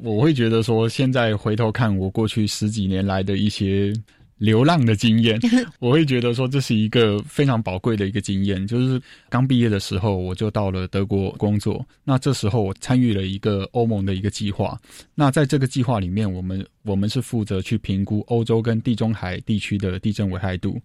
[0.04, 3.94] 我会觉得说，现在回头看我过去十几年来的一些。
[4.40, 5.40] 流浪的经验，
[5.82, 8.68] 我会觉得说这是一个非常宝贵的一个经验。
[8.68, 11.84] 就是刚毕业的时候，我就到了德国工作。
[12.04, 14.80] 那这时候我参与了一个欧盟的一个计划。
[15.16, 20.80] 那在这个计划里面，我们我们是负责去评估欧洲跟地中海地区的地震危害度。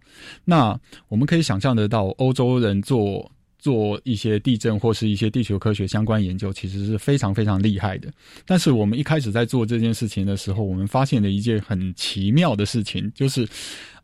[0.47, 0.75] 那
[1.09, 3.31] 我们可以想象得到，欧洲人做。
[3.63, 8.11] 做一些地震或是一些地球科学相关研究，其实是非常非常厉害的。
[8.45, 13.49] 但是我们一开始在做这件事情的时候，我们发现了一件很奇妙的事情，就是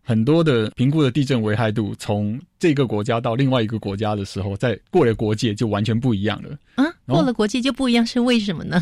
[0.01, 6.57] 很多的评估的地震危害度，从这个国家到另外一个国家的时候，在过了国界就完全不一样了。
[6.77, 8.81] 啊，过了国界就不一样，是为什么呢？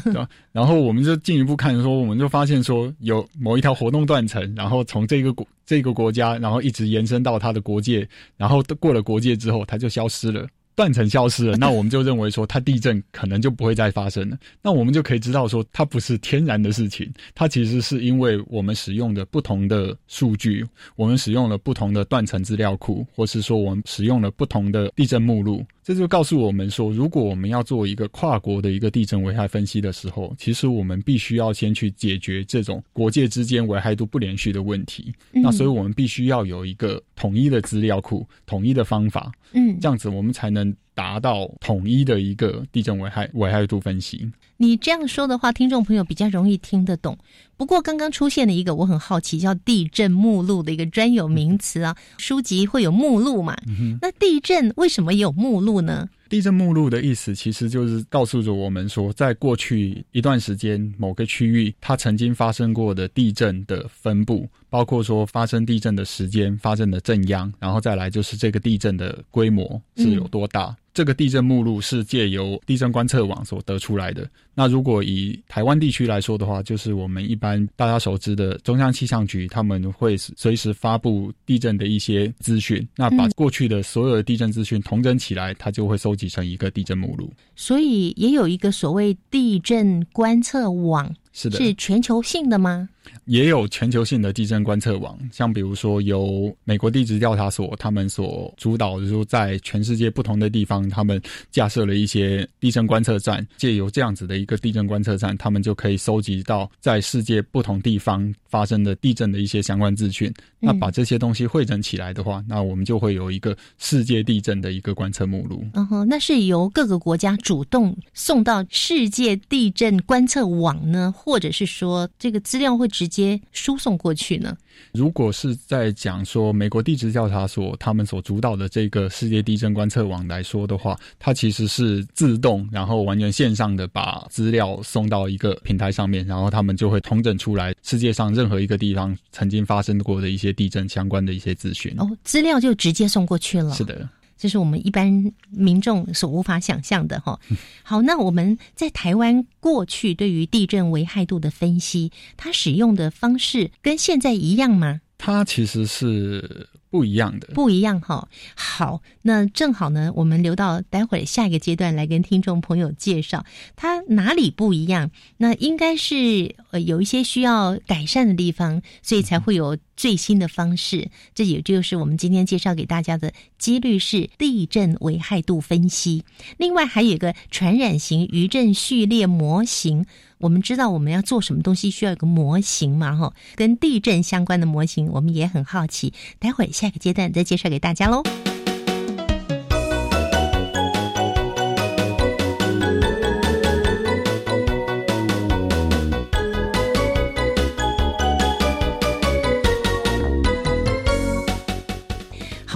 [0.53, 10.47] 然后我们就进一步看，说我们就发现说，有某一条活动断层，然后从这个国这个国家，然后一直延伸到它的国界，然后过了国界之后，它就消失了。
[10.77, 14.39] 断层消失了，那我们就认为说它地震可能就不会再发生了。
[14.63, 25.65] 那我们就可以知道说它不是天然的事情，它其实是因为我们使用的不同的数据，我们使用了不同的断层资料库，或是说我们使用了不同的地震目录。
[25.87, 35.15] 这就告诉我们说，如果我们要做一个跨国的一个地震危害分析的时候，其实我们必须要先去解决这种国界之间危害度不连续的问题。
[35.31, 44.29] 那所以我们必须要有一个统一的资料库、统一的方法，嗯，这样子我们才能达到统一的一个地震危害危害度分析。
[44.57, 47.17] 你这样说的话，听众朋友比较容易听得懂。
[47.57, 53.57] 不过刚刚出现了一个我很好奇，叫地震目录的一个专有名词啊，书籍会有目录嘛？
[54.01, 56.09] 那地震为什么有目录呢？
[56.29, 70.75] 地震目录的意思其实就是告诉着我们说，在过去一段时间某个区域它曾经发生过的地震的分布，包括说发生地震的时间、发生的震央，然后再来就是这个地震的规模是有多大。
[70.97, 74.27] 这个地震目录是借由地震观测网所得出来的。
[74.55, 82.83] 那如果以台湾地区来说的话，就是我们一般大家熟知的中央气象局，他们会随时发布地震的一些资讯。
[82.97, 87.31] 那把过去的所有的地震资讯统整起来，它就会收集成一个地震目录。
[87.55, 91.15] 所以也有一个所谓地震观测网。
[91.37, 92.89] 是的，是全球性的吗？
[93.27, 101.21] 也有全球性的地震观测网，像比如说由美国地质调查所他们所主导的，说在全世界不同的地方，他们
[101.51, 110.33] 架设了一些地震观测站，借由这样子的一个地震观测站，他们就可以收集到在世界不同地方发生的地震的一些相关资讯。
[110.59, 115.65] 那把这些东西汇整起来的话，那我们就会有一个世界地震的一个观测目录。
[115.75, 121.15] 嗯哼，那是由各个国家主动送到世界地震观测网呢？
[121.27, 124.57] 或者是说这个资料会直接输送过去呢？
[124.93, 141.93] 如果是在讲说美国地质调查所他们所主导的这个世界地震观测网来说的话，它其实是自动然后完全线上的把资料送到一个平台上面，然后他们就会统整出来世界上任何一个地方曾经发生过的一些地震相关的一些资讯。
[141.99, 143.75] 哦，资料就直接送过去了。
[143.75, 144.09] 是的。
[144.37, 147.39] 这是我们一般民众所无法想象的哈。
[147.83, 155.01] 好，那我们在台湾过去对于地震危害度的分析，它使用的方式跟现在一样吗？
[155.19, 158.29] 它其实是不一样的，不一样哈。
[158.55, 163.45] 好，那正好呢，我们留到待会儿下一个阶段来跟听众朋友介绍
[163.77, 165.11] 它哪里不一样。
[165.37, 169.77] 那应该是呃有一些需要改善的地方，所以才会有。
[169.97, 176.23] 最新的方式，这也就是我们今天介绍给大家的几率式地震危害度分析。
[176.59, 180.05] 另外还有一个传染型余震序列模型。
[180.39, 183.17] 我们知道我们要做什么东西需要有个模型嘛？
[183.17, 186.13] 哈，跟地震相关的模型，我们也很好奇。
[186.39, 188.23] 待会儿下个阶段再介绍给大家喽。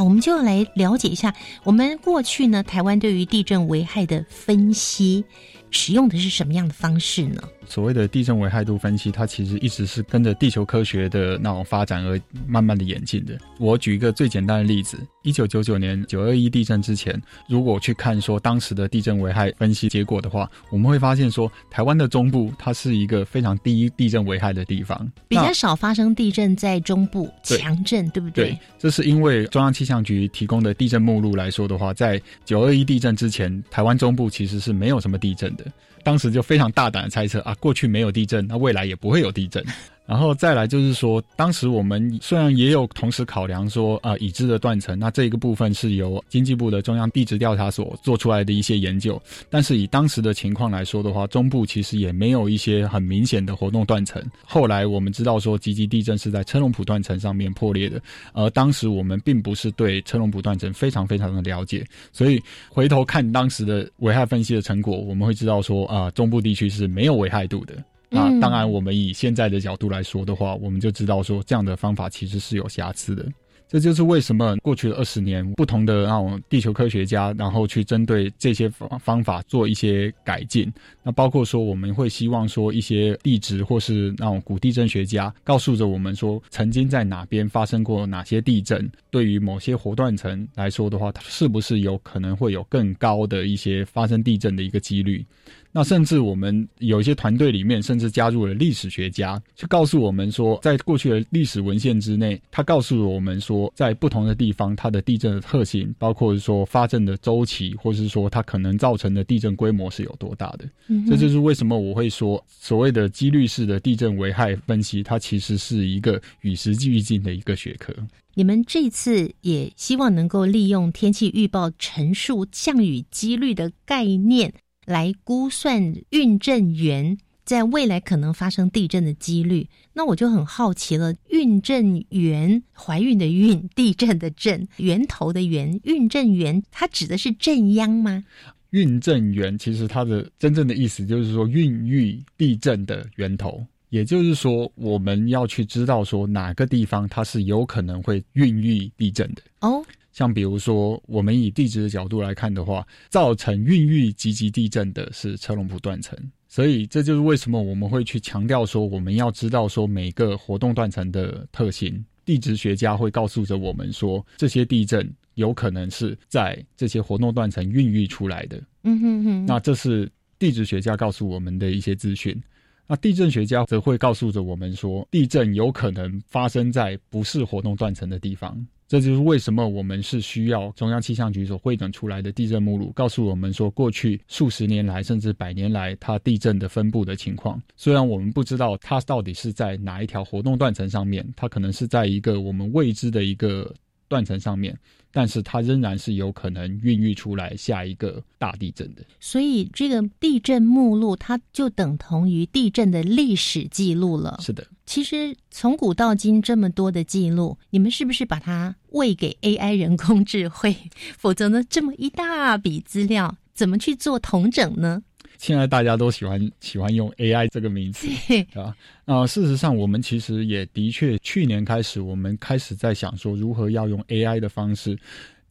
[0.03, 5.25] 我们就要来了解一下，我们过去呢，台湾对于地震危害的分析，
[5.71, 7.43] 使用的是什么样的方式呢？
[7.67, 13.39] 所谓的地震危害度分析，它其实一直是跟着地球科学的那种发展而慢慢的演进的。
[13.59, 28.51] 我举一个最简单的例子：一九九九年九二一地震之前，如果去看说当时的地震危害分析结果的话，我们会发现说，台湾的中部它是一个非常低地震危害的地方，比较少发生地震在中部强震，对不对？
[28.51, 35.60] 对，这是因为中央气象局提供的地震目录来说的话，在九二一地震之前，台湾中部其实是没有什么地震的。
[35.63, 35.73] 的。
[36.03, 39.65] 当时就非常大胆的猜测啊，过去没有地震，那未来也不会有地震。
[40.07, 54.21] 然后再来就是说，当时我们虽然也有同时考量说，呃，已知的断层，那这一个部分是由经济部的中央地质调查所做出来的一些研究，但是以当时的情况来说的话，中部其实也没有一些很明显的活动断层。
[54.45, 67.75] 后来我们知道说，积极地震是在车龙埔断层上面破裂的，而当时我们并不是对车龙埔断层非常非常的了解，所以回头看当时的危害分析的成果，我们会知道说，啊，中部地区是没有危害度的。
[68.09, 73.27] 那当然，我们以现在的角度来说的话，我们就知道说这样的方法其实是有瑕疵的。
[73.69, 80.73] 这就是为什么过去的二十年，不同的那种地球科学家，然后去针对这些方方法做一些改进。
[81.05, 95.25] 那包括说，我们会希望说，一些地质或是那种古地震学家告诉着我们说，曾经在哪边发生过哪些地震，对于某些活断层来说的话，它是不是有可能会有更高的一些发生地震的一个几率？
[95.73, 110.69] 那甚至我们有一些团队里面，甚至加入了历史学家，去告诉我们说，在过去的历史文献之内，他告诉了我们说，在不同的地方，它的地震的特性，包括说发震的周期，或是说它可能造成的地震规模是有多大的。
[111.09, 117.95] 这就是为什么我会说，所谓的几率式的地震危害分析，它其实是一个与时俱进的一个学科。
[118.35, 124.53] 你们这次也希望能够利用天气预报陈述降雨几率的概念。
[124.91, 131.15] 来估算运震源在未来可能发生地震的几率，那我就很好奇了。
[131.29, 138.25] 运震源，怀孕的孕，地震的震，源头的源，运震源，它指的是震央吗？
[138.71, 149.85] 运震源其实它的真正的意思就是说孕育地震的源头，也就是说我们要去知道说哪个地方它是有可能会孕育地震的哦。
[150.21, 156.15] 像比如说，我们以地质的角度来看的话，造成孕育积极地震的是车龙埔断层，
[156.47, 162.05] 所以这就是为什么我们会去强调说，我们要知道说每个活动断层的特性。
[162.27, 168.63] 地质学家会告诉着我们说，这些地震有可能是在这些活动断层孕育出来的。
[168.83, 170.07] 嗯哼哼，那这是
[170.39, 172.39] 地质学家告诉我们的一些资讯。
[172.87, 178.55] 那地震学家则会告诉着我们说，地震有可能发生在不是活动断层的地方。
[178.91, 187.63] 这就是为什么我们是需要中央气象局所汇总出来的地震目录，告诉我们说，过去数十年来甚至百年来，它地震的分布的情况。
[187.77, 193.73] 虽然我们不知道它到底是在哪一条活动断层上面，它可能是在一个我们未知的一个
[194.11, 194.79] 断层上面。
[195.13, 204.39] 但是它仍然是有可能孕育出来下一个大地震的，所以这个地震目录它就等同于地震的历史记录了。
[204.41, 210.77] 是的，其实从古到今这么多的记录，你们是不是把它喂给 AI 人工智慧？
[211.19, 215.03] 否则呢，这么一大笔资料怎么去做统整呢？
[215.41, 218.07] 现在大家都喜欢喜欢用 AI 这个名词，
[218.53, 218.77] 啊。
[219.07, 224.99] 那事实上，我们其实也的确，去年开始，我们开始在想说，如何要用 AI 的方式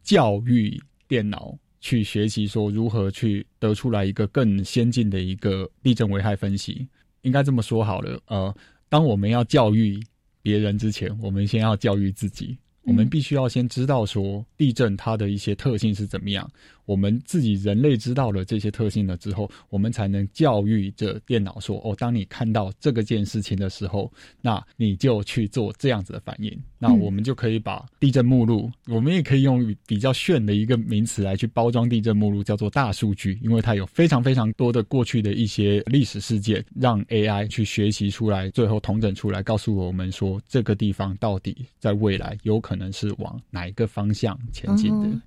[0.04, 6.86] 教育电脑去学习，说如何去得出来一个更先进的一个地震危害分析。
[7.22, 8.54] 应该这么说好了，呃，
[8.88, 10.00] 当我们要教育
[10.40, 12.56] 别人之前，我们先要教育自己。
[12.82, 16.50] 我们必须要先知道说地震它的一些特性是怎么样。
[16.90, 26.52] 我们自己人类知道了这些特性了之后，我们才能教育着电脑说：哦，当你看到这个件事情的时候，那你就去做这样子的反应。
[26.80, 45.06] 那我们就可以把地震目录，我们也可以用比较炫的一个名词来去包装地震目录，叫做大数据，因为它有非常非常多的过去的一些历史事件，让 AI 去学习出来，最后统整出来，告诉我们说这个地方到底在未来有可能是往哪一个方向前进的。
[45.06, 45.22] 嗯，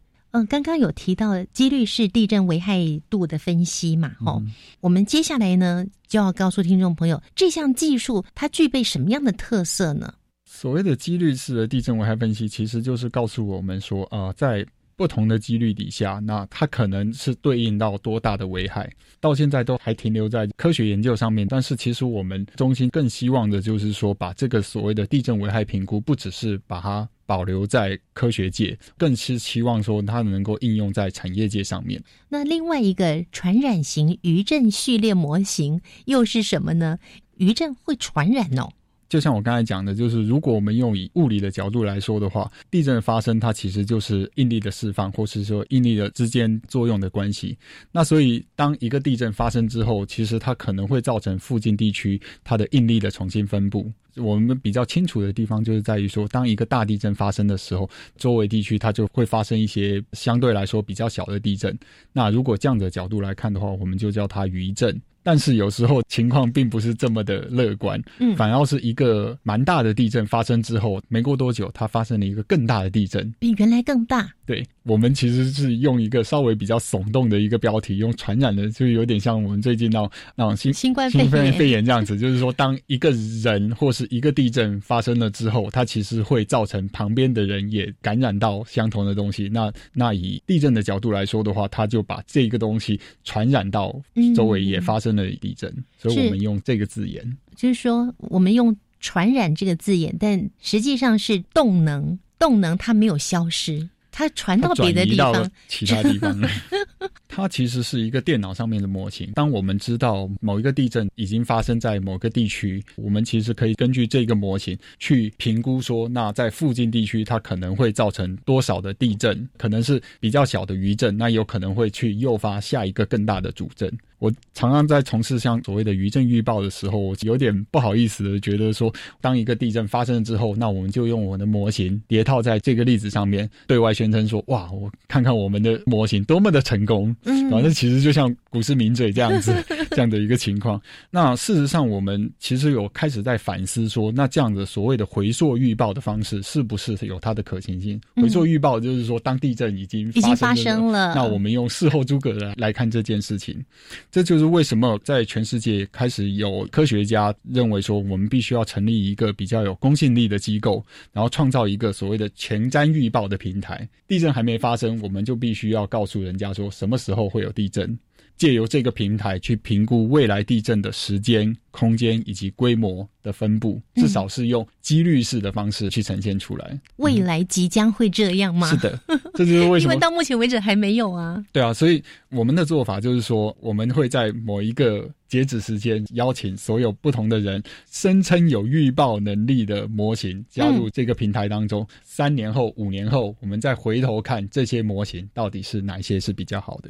[0.49, 2.79] 刚刚有提到几率是地震危害
[3.09, 4.15] 度的分析嘛？
[4.19, 4.41] 吼，
[4.81, 10.11] 我们接下来呢就要告诉听众朋友，这项技术它具备什么样的特色呢？
[10.45, 14.65] 所谓的几率式的地震危害分析，其实就是告诉我们说，啊，在
[14.95, 21.47] 不同的几率底下，那它可能是对应到多大的危害，到现在都还停留在科学研究上面。
[21.47, 27.07] 但是，其实我们中心更希望的就是说，把这个所谓的地震危害评估，不只是把它。
[27.25, 32.03] 保留在科学界，更是期望说它能够应用在产业界上面。
[32.27, 36.99] 那另外一个传染型余震序列模型又是什么呢？
[37.37, 38.73] 余震会传染哦。
[39.13, 47.55] 就像我刚才讲的，就是如果我们用以物理的角度来说的话，地震发生它其实就是应力的释放，或是说应力的之间作用的关系。
[47.91, 53.87] 那所以当一个地震发生之后，其实它可能会造成附近地区它的应力的重新分布。
[54.15, 57.87] 我们比较清楚的地方就是在于说，当一个大地震发生的时候，
[58.17, 61.77] 周围地区它就会发生一些相对来说比较小的地震。
[62.11, 64.99] 那如果这样的角度来看的话，我们就叫它余震。
[65.23, 74.29] 但是有时候情况并不是这么的乐观，嗯，反而是一个蛮大的地震发生之后，没过多久，它发生了一个更大的地震，比原来更大。
[74.45, 89.47] 对我们其实是用一个稍微比较耸动的一个标题，用传染的，就有点像我们最近那那种新新冠肺炎肺炎这样子，就是说，当一个人或是一个地震发生了之后，它其实会造成旁边的人也感染到相同的东西。
[89.47, 93.97] 那那以地震的角度来说的话，它就把这个东西传染到
[94.35, 103.89] 周围也发生了地震，所以我们用这个字眼，就是说我们用传染这个字眼，但实际上是动能，动能它没有消失。
[104.13, 106.39] 它传到别的地方，其他地方。
[107.35, 109.31] 它其实是一个电脑上面的模型。
[109.33, 123.91] 当我们知道某一个地震已经发生在某个地区，我们其实可以根据这个模型去评估说，那在附近地区它可能会造成多少的地震，可能是比较小的余震，那有可能会去诱发下一个更大的主震。
[124.19, 137.13] 我常常在从事像所谓的余震预报的时候，我有点不好意思的觉得说，当一个地震发生了之后，那我们就用我们的模型叠套在这个例子上面，对外宣称说，哇，我看看我们的模型多么的成功。
[137.25, 139.53] 嗯，反正其实就像股市名嘴这样子
[139.91, 140.81] 这样的一个情况。
[141.09, 147.99] 那事实上，我们其实有开始在反思说，那这样的所谓的回溯预报的方式，是不是有它的可行性？
[148.15, 153.63] 回溯预报就是说，当地震已经已经发生了，那我们用事后诸葛来来看这件事情。
[154.11, 163.87] 这就是为什么在全世界开始有科学家认为说，我们必须要成立一个比较有公信力的机构，然后创造一个所谓的前瞻预报的平台。
[164.07, 167.97] 地震还没发生，我们就必须要告诉人家说什么时候会有地震，
[168.37, 173.07] 借由这个平台去评估未来地震的时间、空间以及规模。
[173.23, 176.77] 的分布至少是用几率式的方式去呈现出来。
[176.97, 178.67] 未来即将会这样吗？
[178.67, 178.99] 是的，
[179.33, 179.93] 这就是为什么。
[179.95, 181.41] 因为到目前为止还没有啊。
[181.53, 191.87] 对啊，所以我们的做法就是说，我们会在某一个截止时间邀请所有不同的人，声称有预报能力的模型加入这个平台当中。
[192.03, 196.89] 三年后、五年后，我们再回头看这些模型到底是哪些是比较好的。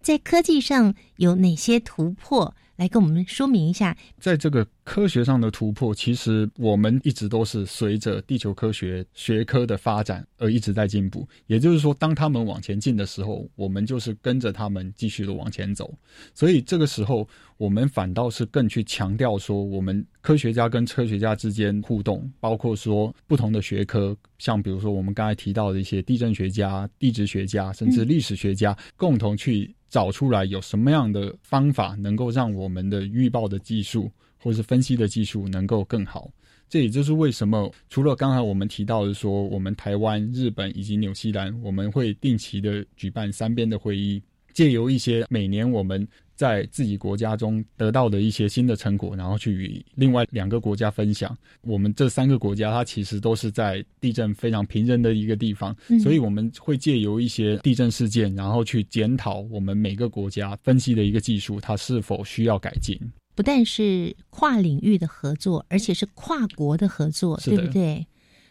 [0.00, 2.52] 在科技上有哪些突破？
[2.76, 11.26] 来跟我们说明一下，在这个科学上的突破，其实我们一直都是随着地球科学学科的发展而一直在进步。
[11.46, 15.92] 也就是说，当他们往前进的时候，我们就是跟着他们继续的往前走。
[16.34, 29.74] 所以这个时候，我们反倒是更去强调说，我们科学家跟科学家之间互动，包括说不同的学科，像比如说我们刚才提到的一些地震学家、地质学家，甚至历史学家，共同去。
[29.88, 34.10] 找出来有什么样的方法能够让我们的预报的技术
[34.42, 36.30] 或是分析的技术能够更好？
[36.68, 44.20] 这也就是为什么除了刚才我们提到的说，我们台湾、日本以及纽西兰，我们会定期的举办三边的会议，
[44.52, 46.06] 借由一些每年我们
[46.36, 51.36] 在自己国家中得到的一些新的成果，然后去与另外两个国家分享。
[51.62, 63.00] 我们这三个国家，它其实都是在地震非常频仍的一个地方，所以我们会借由一些地震事件，然后去检讨我们每个国家分析的一个技术，它是否需要改进。
[63.34, 68.06] 不但是跨领域的合作，而且是跨国的合作，对不对？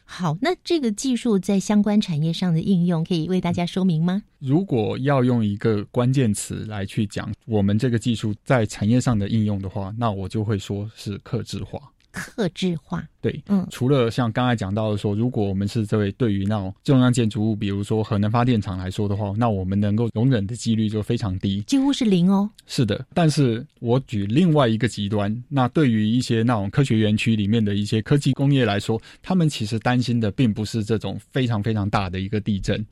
[0.07, 4.21] 好，那这个技术在相关产业上的应用，可以为大家说明吗？
[4.39, 11.79] 如果要用一个关键词来去讲我们这个技术在产业上的应用的话，那我就会说是克制化。
[12.15, 22.49] 克制化，对，嗯，除了像刚才讲到的说，如果我们是这位对于那种重要建筑物，比如说核能发电厂来说的话，那我们能够容忍的几率就非常低，几乎是零哦。
[22.65, 32.83] 是的，但是我举另外一个极端，那对于一些那种科学园区里面的一些科技工业来说，他们其实担心的并不是这种非常非常大的一个地震。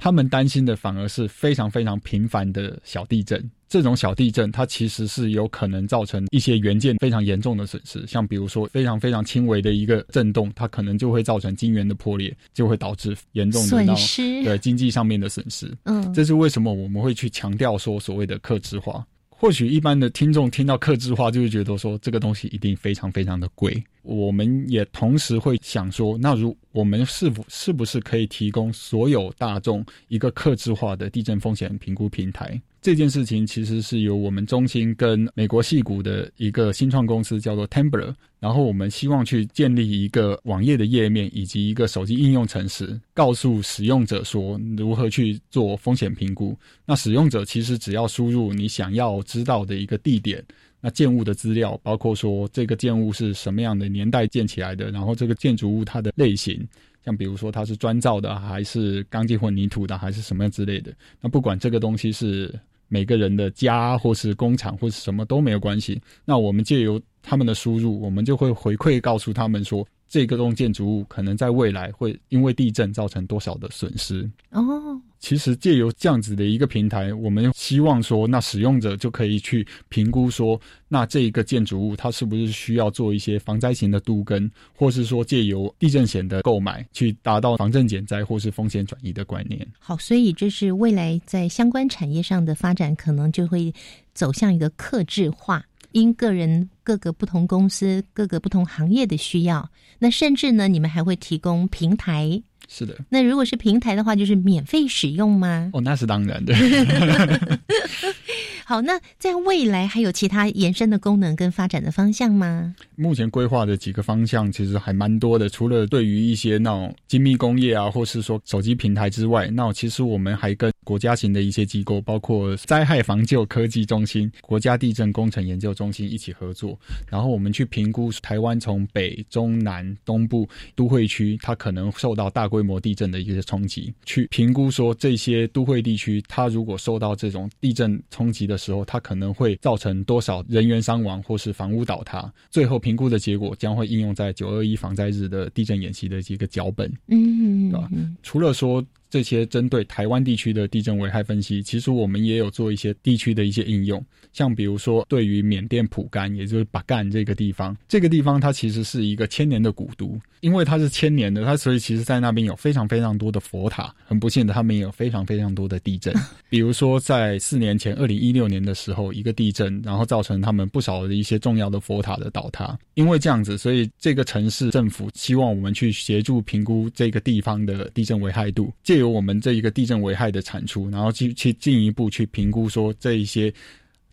[0.00, 3.50] 他们担心的反而是非常非常频繁的小地震。
[3.68, 8.04] 这种小地震，它其实是有可能造成一些元件非常严重的损失。
[8.06, 15.70] 像比如说非常非常轻微的一个震动，它可能就会造成晶圆的破裂，就会导致严重的损失，对经济上面的损失。
[15.84, 19.06] 嗯，这是为什么我们会去强调说所谓的克制化。
[19.40, 23.80] 或许一般的听众听到克制化，就会觉得说这个东西一定非常非常的贵。
[24.02, 32.60] 我们也同时会想说，那如我们是否是不是可以提供所有大众一个克制化的地震风险评估平台？
[32.80, 46.56] 这件事情其实是由我们中心跟美国戏谷的一个新创公司叫做 Tembler，然后我们希望去建立一个网页的页面以及一个手机应用程式，告诉使用者说如何去做风险评估。
[46.86, 50.42] 那使用者其实只要输入你想要知道的一个地点，
[50.80, 56.64] 那建物的资料，包括说这个建物是什么样的年代建起来的，然后这个建筑物它的类型。
[57.08, 60.92] 像比如说它是砖造的，还是钢筋混凝土的，还是什么之类的。
[61.22, 62.54] 那不管这个东西是
[62.88, 65.98] 每个人的家，或是工厂，或是什么都没有关系。
[66.26, 69.86] 那我们借由他们的输入，我们就会回馈告诉他们说。
[70.10, 74.26] 这个栋建筑物可能在未来会因为地震造成多少的损失？
[74.52, 89.66] 哦，其实借由这样子的一个平台，我们希望说，那使用者就可以去评估说，那这一个建筑物它是不是需要做一些防灾型的杜根，或是说借由地震险的购买去达到防震减灾或是风险转移的观念。
[89.78, 93.72] 好，所以这是未来在相关产业上的发展，可能就会
[94.14, 95.64] 走向一个克制化。
[95.92, 102.42] 因个人、各个不同公司、各个不同行业的需要，那甚至呢，你们还会提供平台。
[102.68, 102.94] 是的。
[103.08, 105.70] 那如果是平台的话，就是免费使用吗？
[105.72, 106.54] 哦，那是当然的。
[108.64, 112.74] 好，那在未来还有其他延伸的功能跟发展的方向吗？
[112.96, 126.78] 目前规划的几个方向其实还蛮多的，除了对于一些那种精密工业啊，或是说手机平台之外，那其实我们还跟国家型的一些机构，包括灾害防救科技中心、国家地震工程研究中心一起合作，
[127.10, 138.56] 然后我们去评估台湾从北、中、南、东部都会区，它可能受到大规模地震的一些冲击，去评估说这些都会地区，它如果受到这种地震冲击的。
[138.58, 142.30] 时候，它可能会造成多少人员伤亡，或是房屋倒塌？
[142.50, 147.88] 最后评估的结果将会应用在九二一防灾日的地震演习的一个脚本，嗯，对吧？
[148.22, 148.84] 除了说。
[149.10, 163.94] 这些针对台湾地区的地震危害分析，其实我们也有做一些地区的一些应用，像比如说对于缅甸蒲甘，也就是巴干这个地方，这个地方它其实是一个千年的古都，因为它是千年的，它所以其实在那边有非常非常多的佛塔。
[164.04, 166.14] 很不幸的，他们也有非常非常多的地震，
[166.48, 172.78] 比如说在四年前，二零一六年的时候，一个地震，然后造成他们不少的一些重要的佛塔的倒塌。
[172.94, 178.72] 因为这样子，所以这个城市政府希望我们去协助评估这个地方的地震危害度。
[178.98, 183.52] 由我们这一个地震危害的产出，然后去去进一步去评估说这一些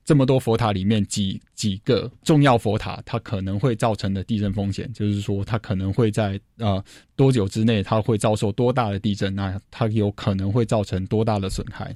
[0.03, 6.83] 这么多佛塔里面几几个重要佛塔，它可能会造成的地震风险，就是说它可能会在呃
[7.15, 11.95] 多久之内它会遭受多大的地震，那它有可能会造成多大的损害。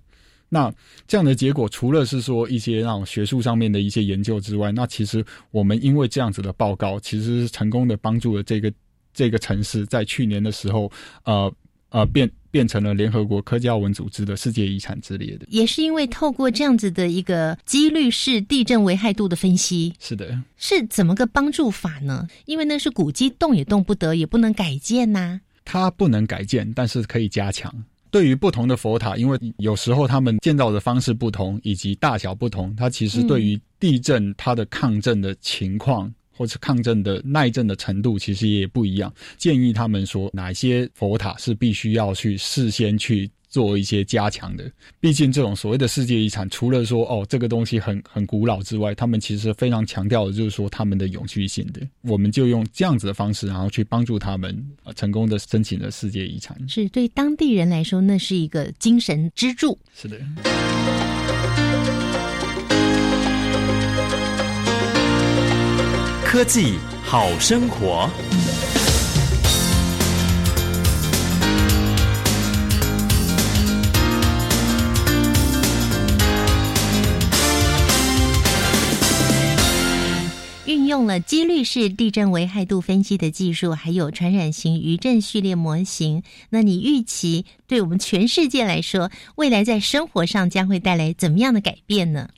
[0.49, 0.73] 那
[1.07, 8.73] 这样的结果，除了是说一些那种学术上面的一些研究之外，那其实我们因为这样子的报告，其实是成功的帮助了这个
[9.13, 10.91] 这个城市在去年的时候，
[11.25, 11.53] 呃。
[11.89, 22.27] 呃，变变成了联合国科教文组织的世界遗产之列的，也是因为透过这样子的一个几率式地震危害度的分析，是的，是怎么个帮助法呢？
[22.45, 25.41] 因为那是古迹，动也动不得，也不能改建呐。
[25.65, 27.73] 它不能改建，但是可以加强。
[28.11, 36.11] 对于不同的佛塔，因为有时候他们建造的方式不同，以及大小不同，它其实对于地震它的抗震的情况。
[36.39, 44.71] 或者抗震的耐震的程度其实也不一样，建议他们说哪些佛塔是必须要去事先去做一些加强的。
[45.01, 51.81] 毕竟这种所谓的世界遗产，除了说哦这个东西很 很古老之外，他们其实非常强调的就是说他们的永续性的。
[52.03, 54.65] 我们就用这样子的方式，然后去帮助他们
[54.95, 56.57] 成功的申请了世界遗产。
[56.69, 59.77] 是对当地人来说，那是一个精神支柱。
[59.93, 60.17] 是的。
[66.31, 68.07] 科技好生活。
[80.67, 86.21] 运用了几率式地震危害度分析的技术，还有传染型余震序列模型。
[86.51, 92.29] 那你预期对我们全世界来说，未来在生活上将会带来怎么样的改变呢？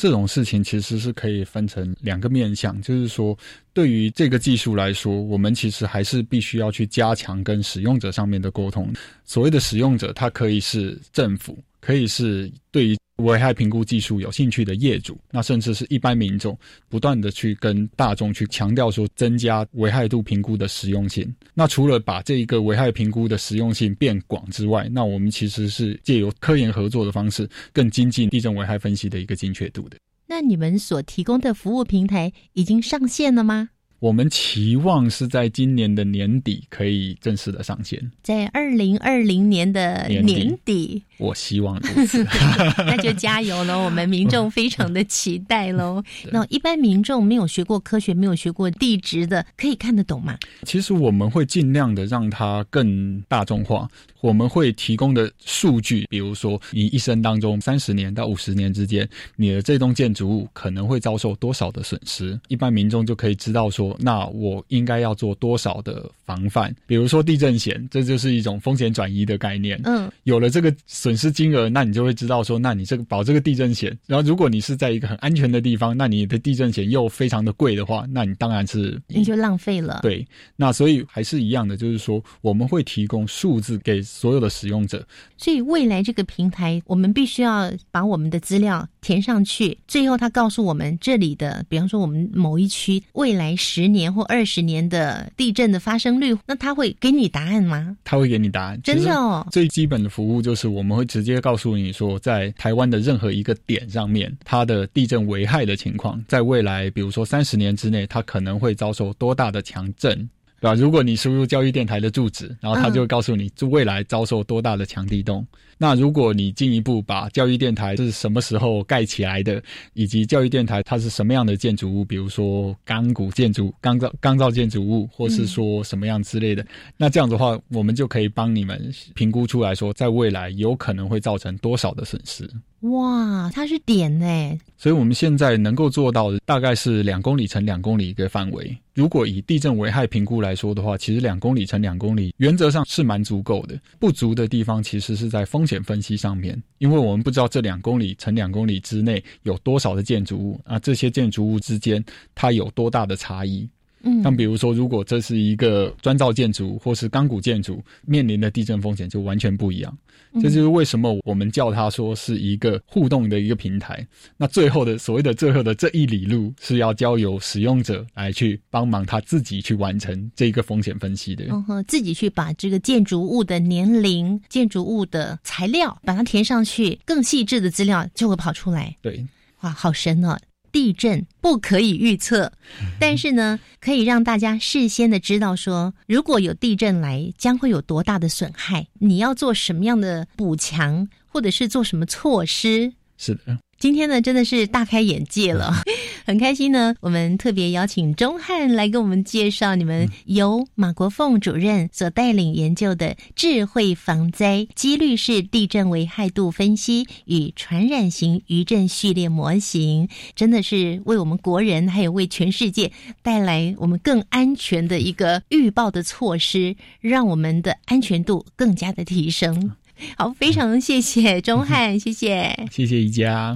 [0.00, 3.36] 这种事情其实是可以分成两个面向，就是说，
[3.74, 8.90] 对于这个技术来说，我们其实还是必须要去加强跟使用者上面的沟通。
[9.26, 12.96] 所谓的使用者，它可以是政府，可以是对于。
[13.20, 16.58] 危害评估技术有兴趣的业主，那甚至是一般民众，
[16.88, 21.30] 不断的去跟大众去强调说，增加危害度评估的实用性。
[21.52, 29.98] 那除了把这一个危害评估的实用性变广之外，那我们其实是借由科研合作的方式，更精进地震危害分析的一个精确度的。
[30.26, 33.68] 那你们所提供的服务平台已经上线了吗？
[33.98, 42.24] 我们期望是在今年的年底可以正式的上线，在二零二零年的年底，我希望如此，
[42.78, 43.84] 那就加油喽！
[43.84, 46.02] 我们民众非常的期待喽。
[46.32, 50.36] 那一般民众没有学过科学、没有学过地质的，可以看得懂吗？
[50.64, 53.88] 其实我们会尽量的让它更大众化。
[54.22, 66.74] 我们会提供的数据，比如说你一生当中三十年到五十年之间，你的这栋建筑物可能会遭受多少的损失，一般民众就可以知道说，那我应该要做多少的防范。
[66.86, 69.80] 比如说地震险，这就是一种风险转移的概念。
[69.84, 80.00] 嗯，有了这个损失金额，那你就会知道说，那你这个保这个地震险，然后如果你是在一个很安全的地方，那你的地震险又非常的贵的话，那你当然是你就浪费了。
[80.02, 84.00] 对，那所以还是一样的，就是说我们会提供数字给。
[84.02, 85.06] 所有的使用者，
[85.36, 89.78] 所以未来这个平台，我们必须要把我们的资料填上去。
[89.86, 97.96] 最后，他告诉我们这里的，比方说我们某一区未来十年或二十年的地震的发生率，那他会给你答案吗？
[98.04, 99.46] 他会给你答案，真的哦。
[99.52, 110.28] 最基本的服务就是我们会直接告诉你说，在台湾的任何一个点上面，它的地震危害的情况，在未来，比如说三十年之内，它可能会遭受多大的强震。
[110.60, 110.74] 对吧？
[110.74, 115.44] 如果你输入教育电台的住址，然后他就会告诉你，就未来遭受多大的强地动。
[115.78, 119.62] 那如果你进一步把教育电台是什么时候盖起来的，
[119.94, 126.66] 以及教育电台它是什么样的建筑物，比如说钢骨建筑、钢造钢造建筑物，或是说什么样之类的，
[126.98, 132.46] 那这样的话，我们就可以帮你们评估出来说，在未来有可能会造成多少的损失。
[132.80, 138.74] 哇，它是点呢，所以我们现在能够做到的大概是两公里乘两公里一个范围。
[138.94, 143.78] 如果以地震危害评估来说的话，其实两公里乘两公里原则上是蛮足够的。
[143.98, 152.02] 不足的地方其实是在风险分析上面，因为我们不知道这两公里乘两公里之内有多少的建筑物啊，这些建筑物之间
[152.34, 153.68] 它有多大的差异。
[154.02, 159.96] 嗯，像比如说，如果这是一个砖造建筑或是钢骨建筑，面临的地震风险就完全不一样。
[160.34, 164.06] 这就是为什么我们叫它说是一个互动的一个平台。
[164.36, 171.46] 那最后的所谓的最后的这一里路，是要交由使用者来去帮忙他自己去完成这一个风险分析的。
[171.50, 178.96] 嗯哼，自己去把这个建筑物的年龄、建筑物的材料把它填上去，更细致的资料就会跑出来。
[179.02, 179.26] 对，
[179.62, 180.38] 哇，好神哦！
[180.72, 182.52] 地震不可以预测，
[182.98, 192.92] 但是呢，可以让大家事先的知道说，如果有地震来，将会有多大的损害，你要做什么样的补强，或者是做什么措施。
[193.16, 193.58] 是的。
[193.80, 195.72] 今天呢，真的是大开眼界了，
[196.26, 196.94] 很开心呢。
[197.00, 219.72] 我们特别邀请钟汉来给我们介绍你们由马国凤主任所带领研究的智慧防灾几率式地震危害度分析与传染型余震序列模型，真的是为我们国人还有为全世界带来我们更安全的一个预报的措施，让我们的安全度更加的提升。
[220.16, 223.54] 好，非常谢谢 钟汉，谢谢，谢谢宜家。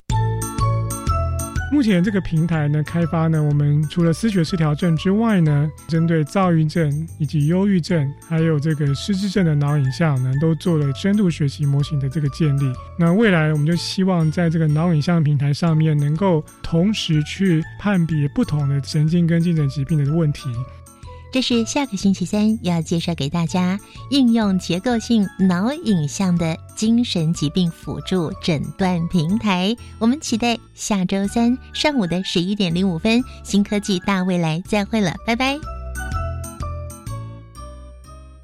[1.73, 12.73] 目前这个平台呢，开发呢，我们除了思觉失调症之外呢，针对躁郁症以及忧郁症，还有这个失智症的脑影像呢，都做了深度学习模型的这个建立。
[12.97, 20.49] 那未来我们就希望在这个脑影像平台上面，能够同时去判别不同的神经跟精神疾病的问题。
[21.35, 23.77] 这是下个星期三要介绍给大家
[24.11, 29.75] 应用结构性脑影像的精神疾病辅助诊断平台。
[29.99, 35.59] 我们期待下周三上午的十一点零五分，新科技大未来再会了，拜拜。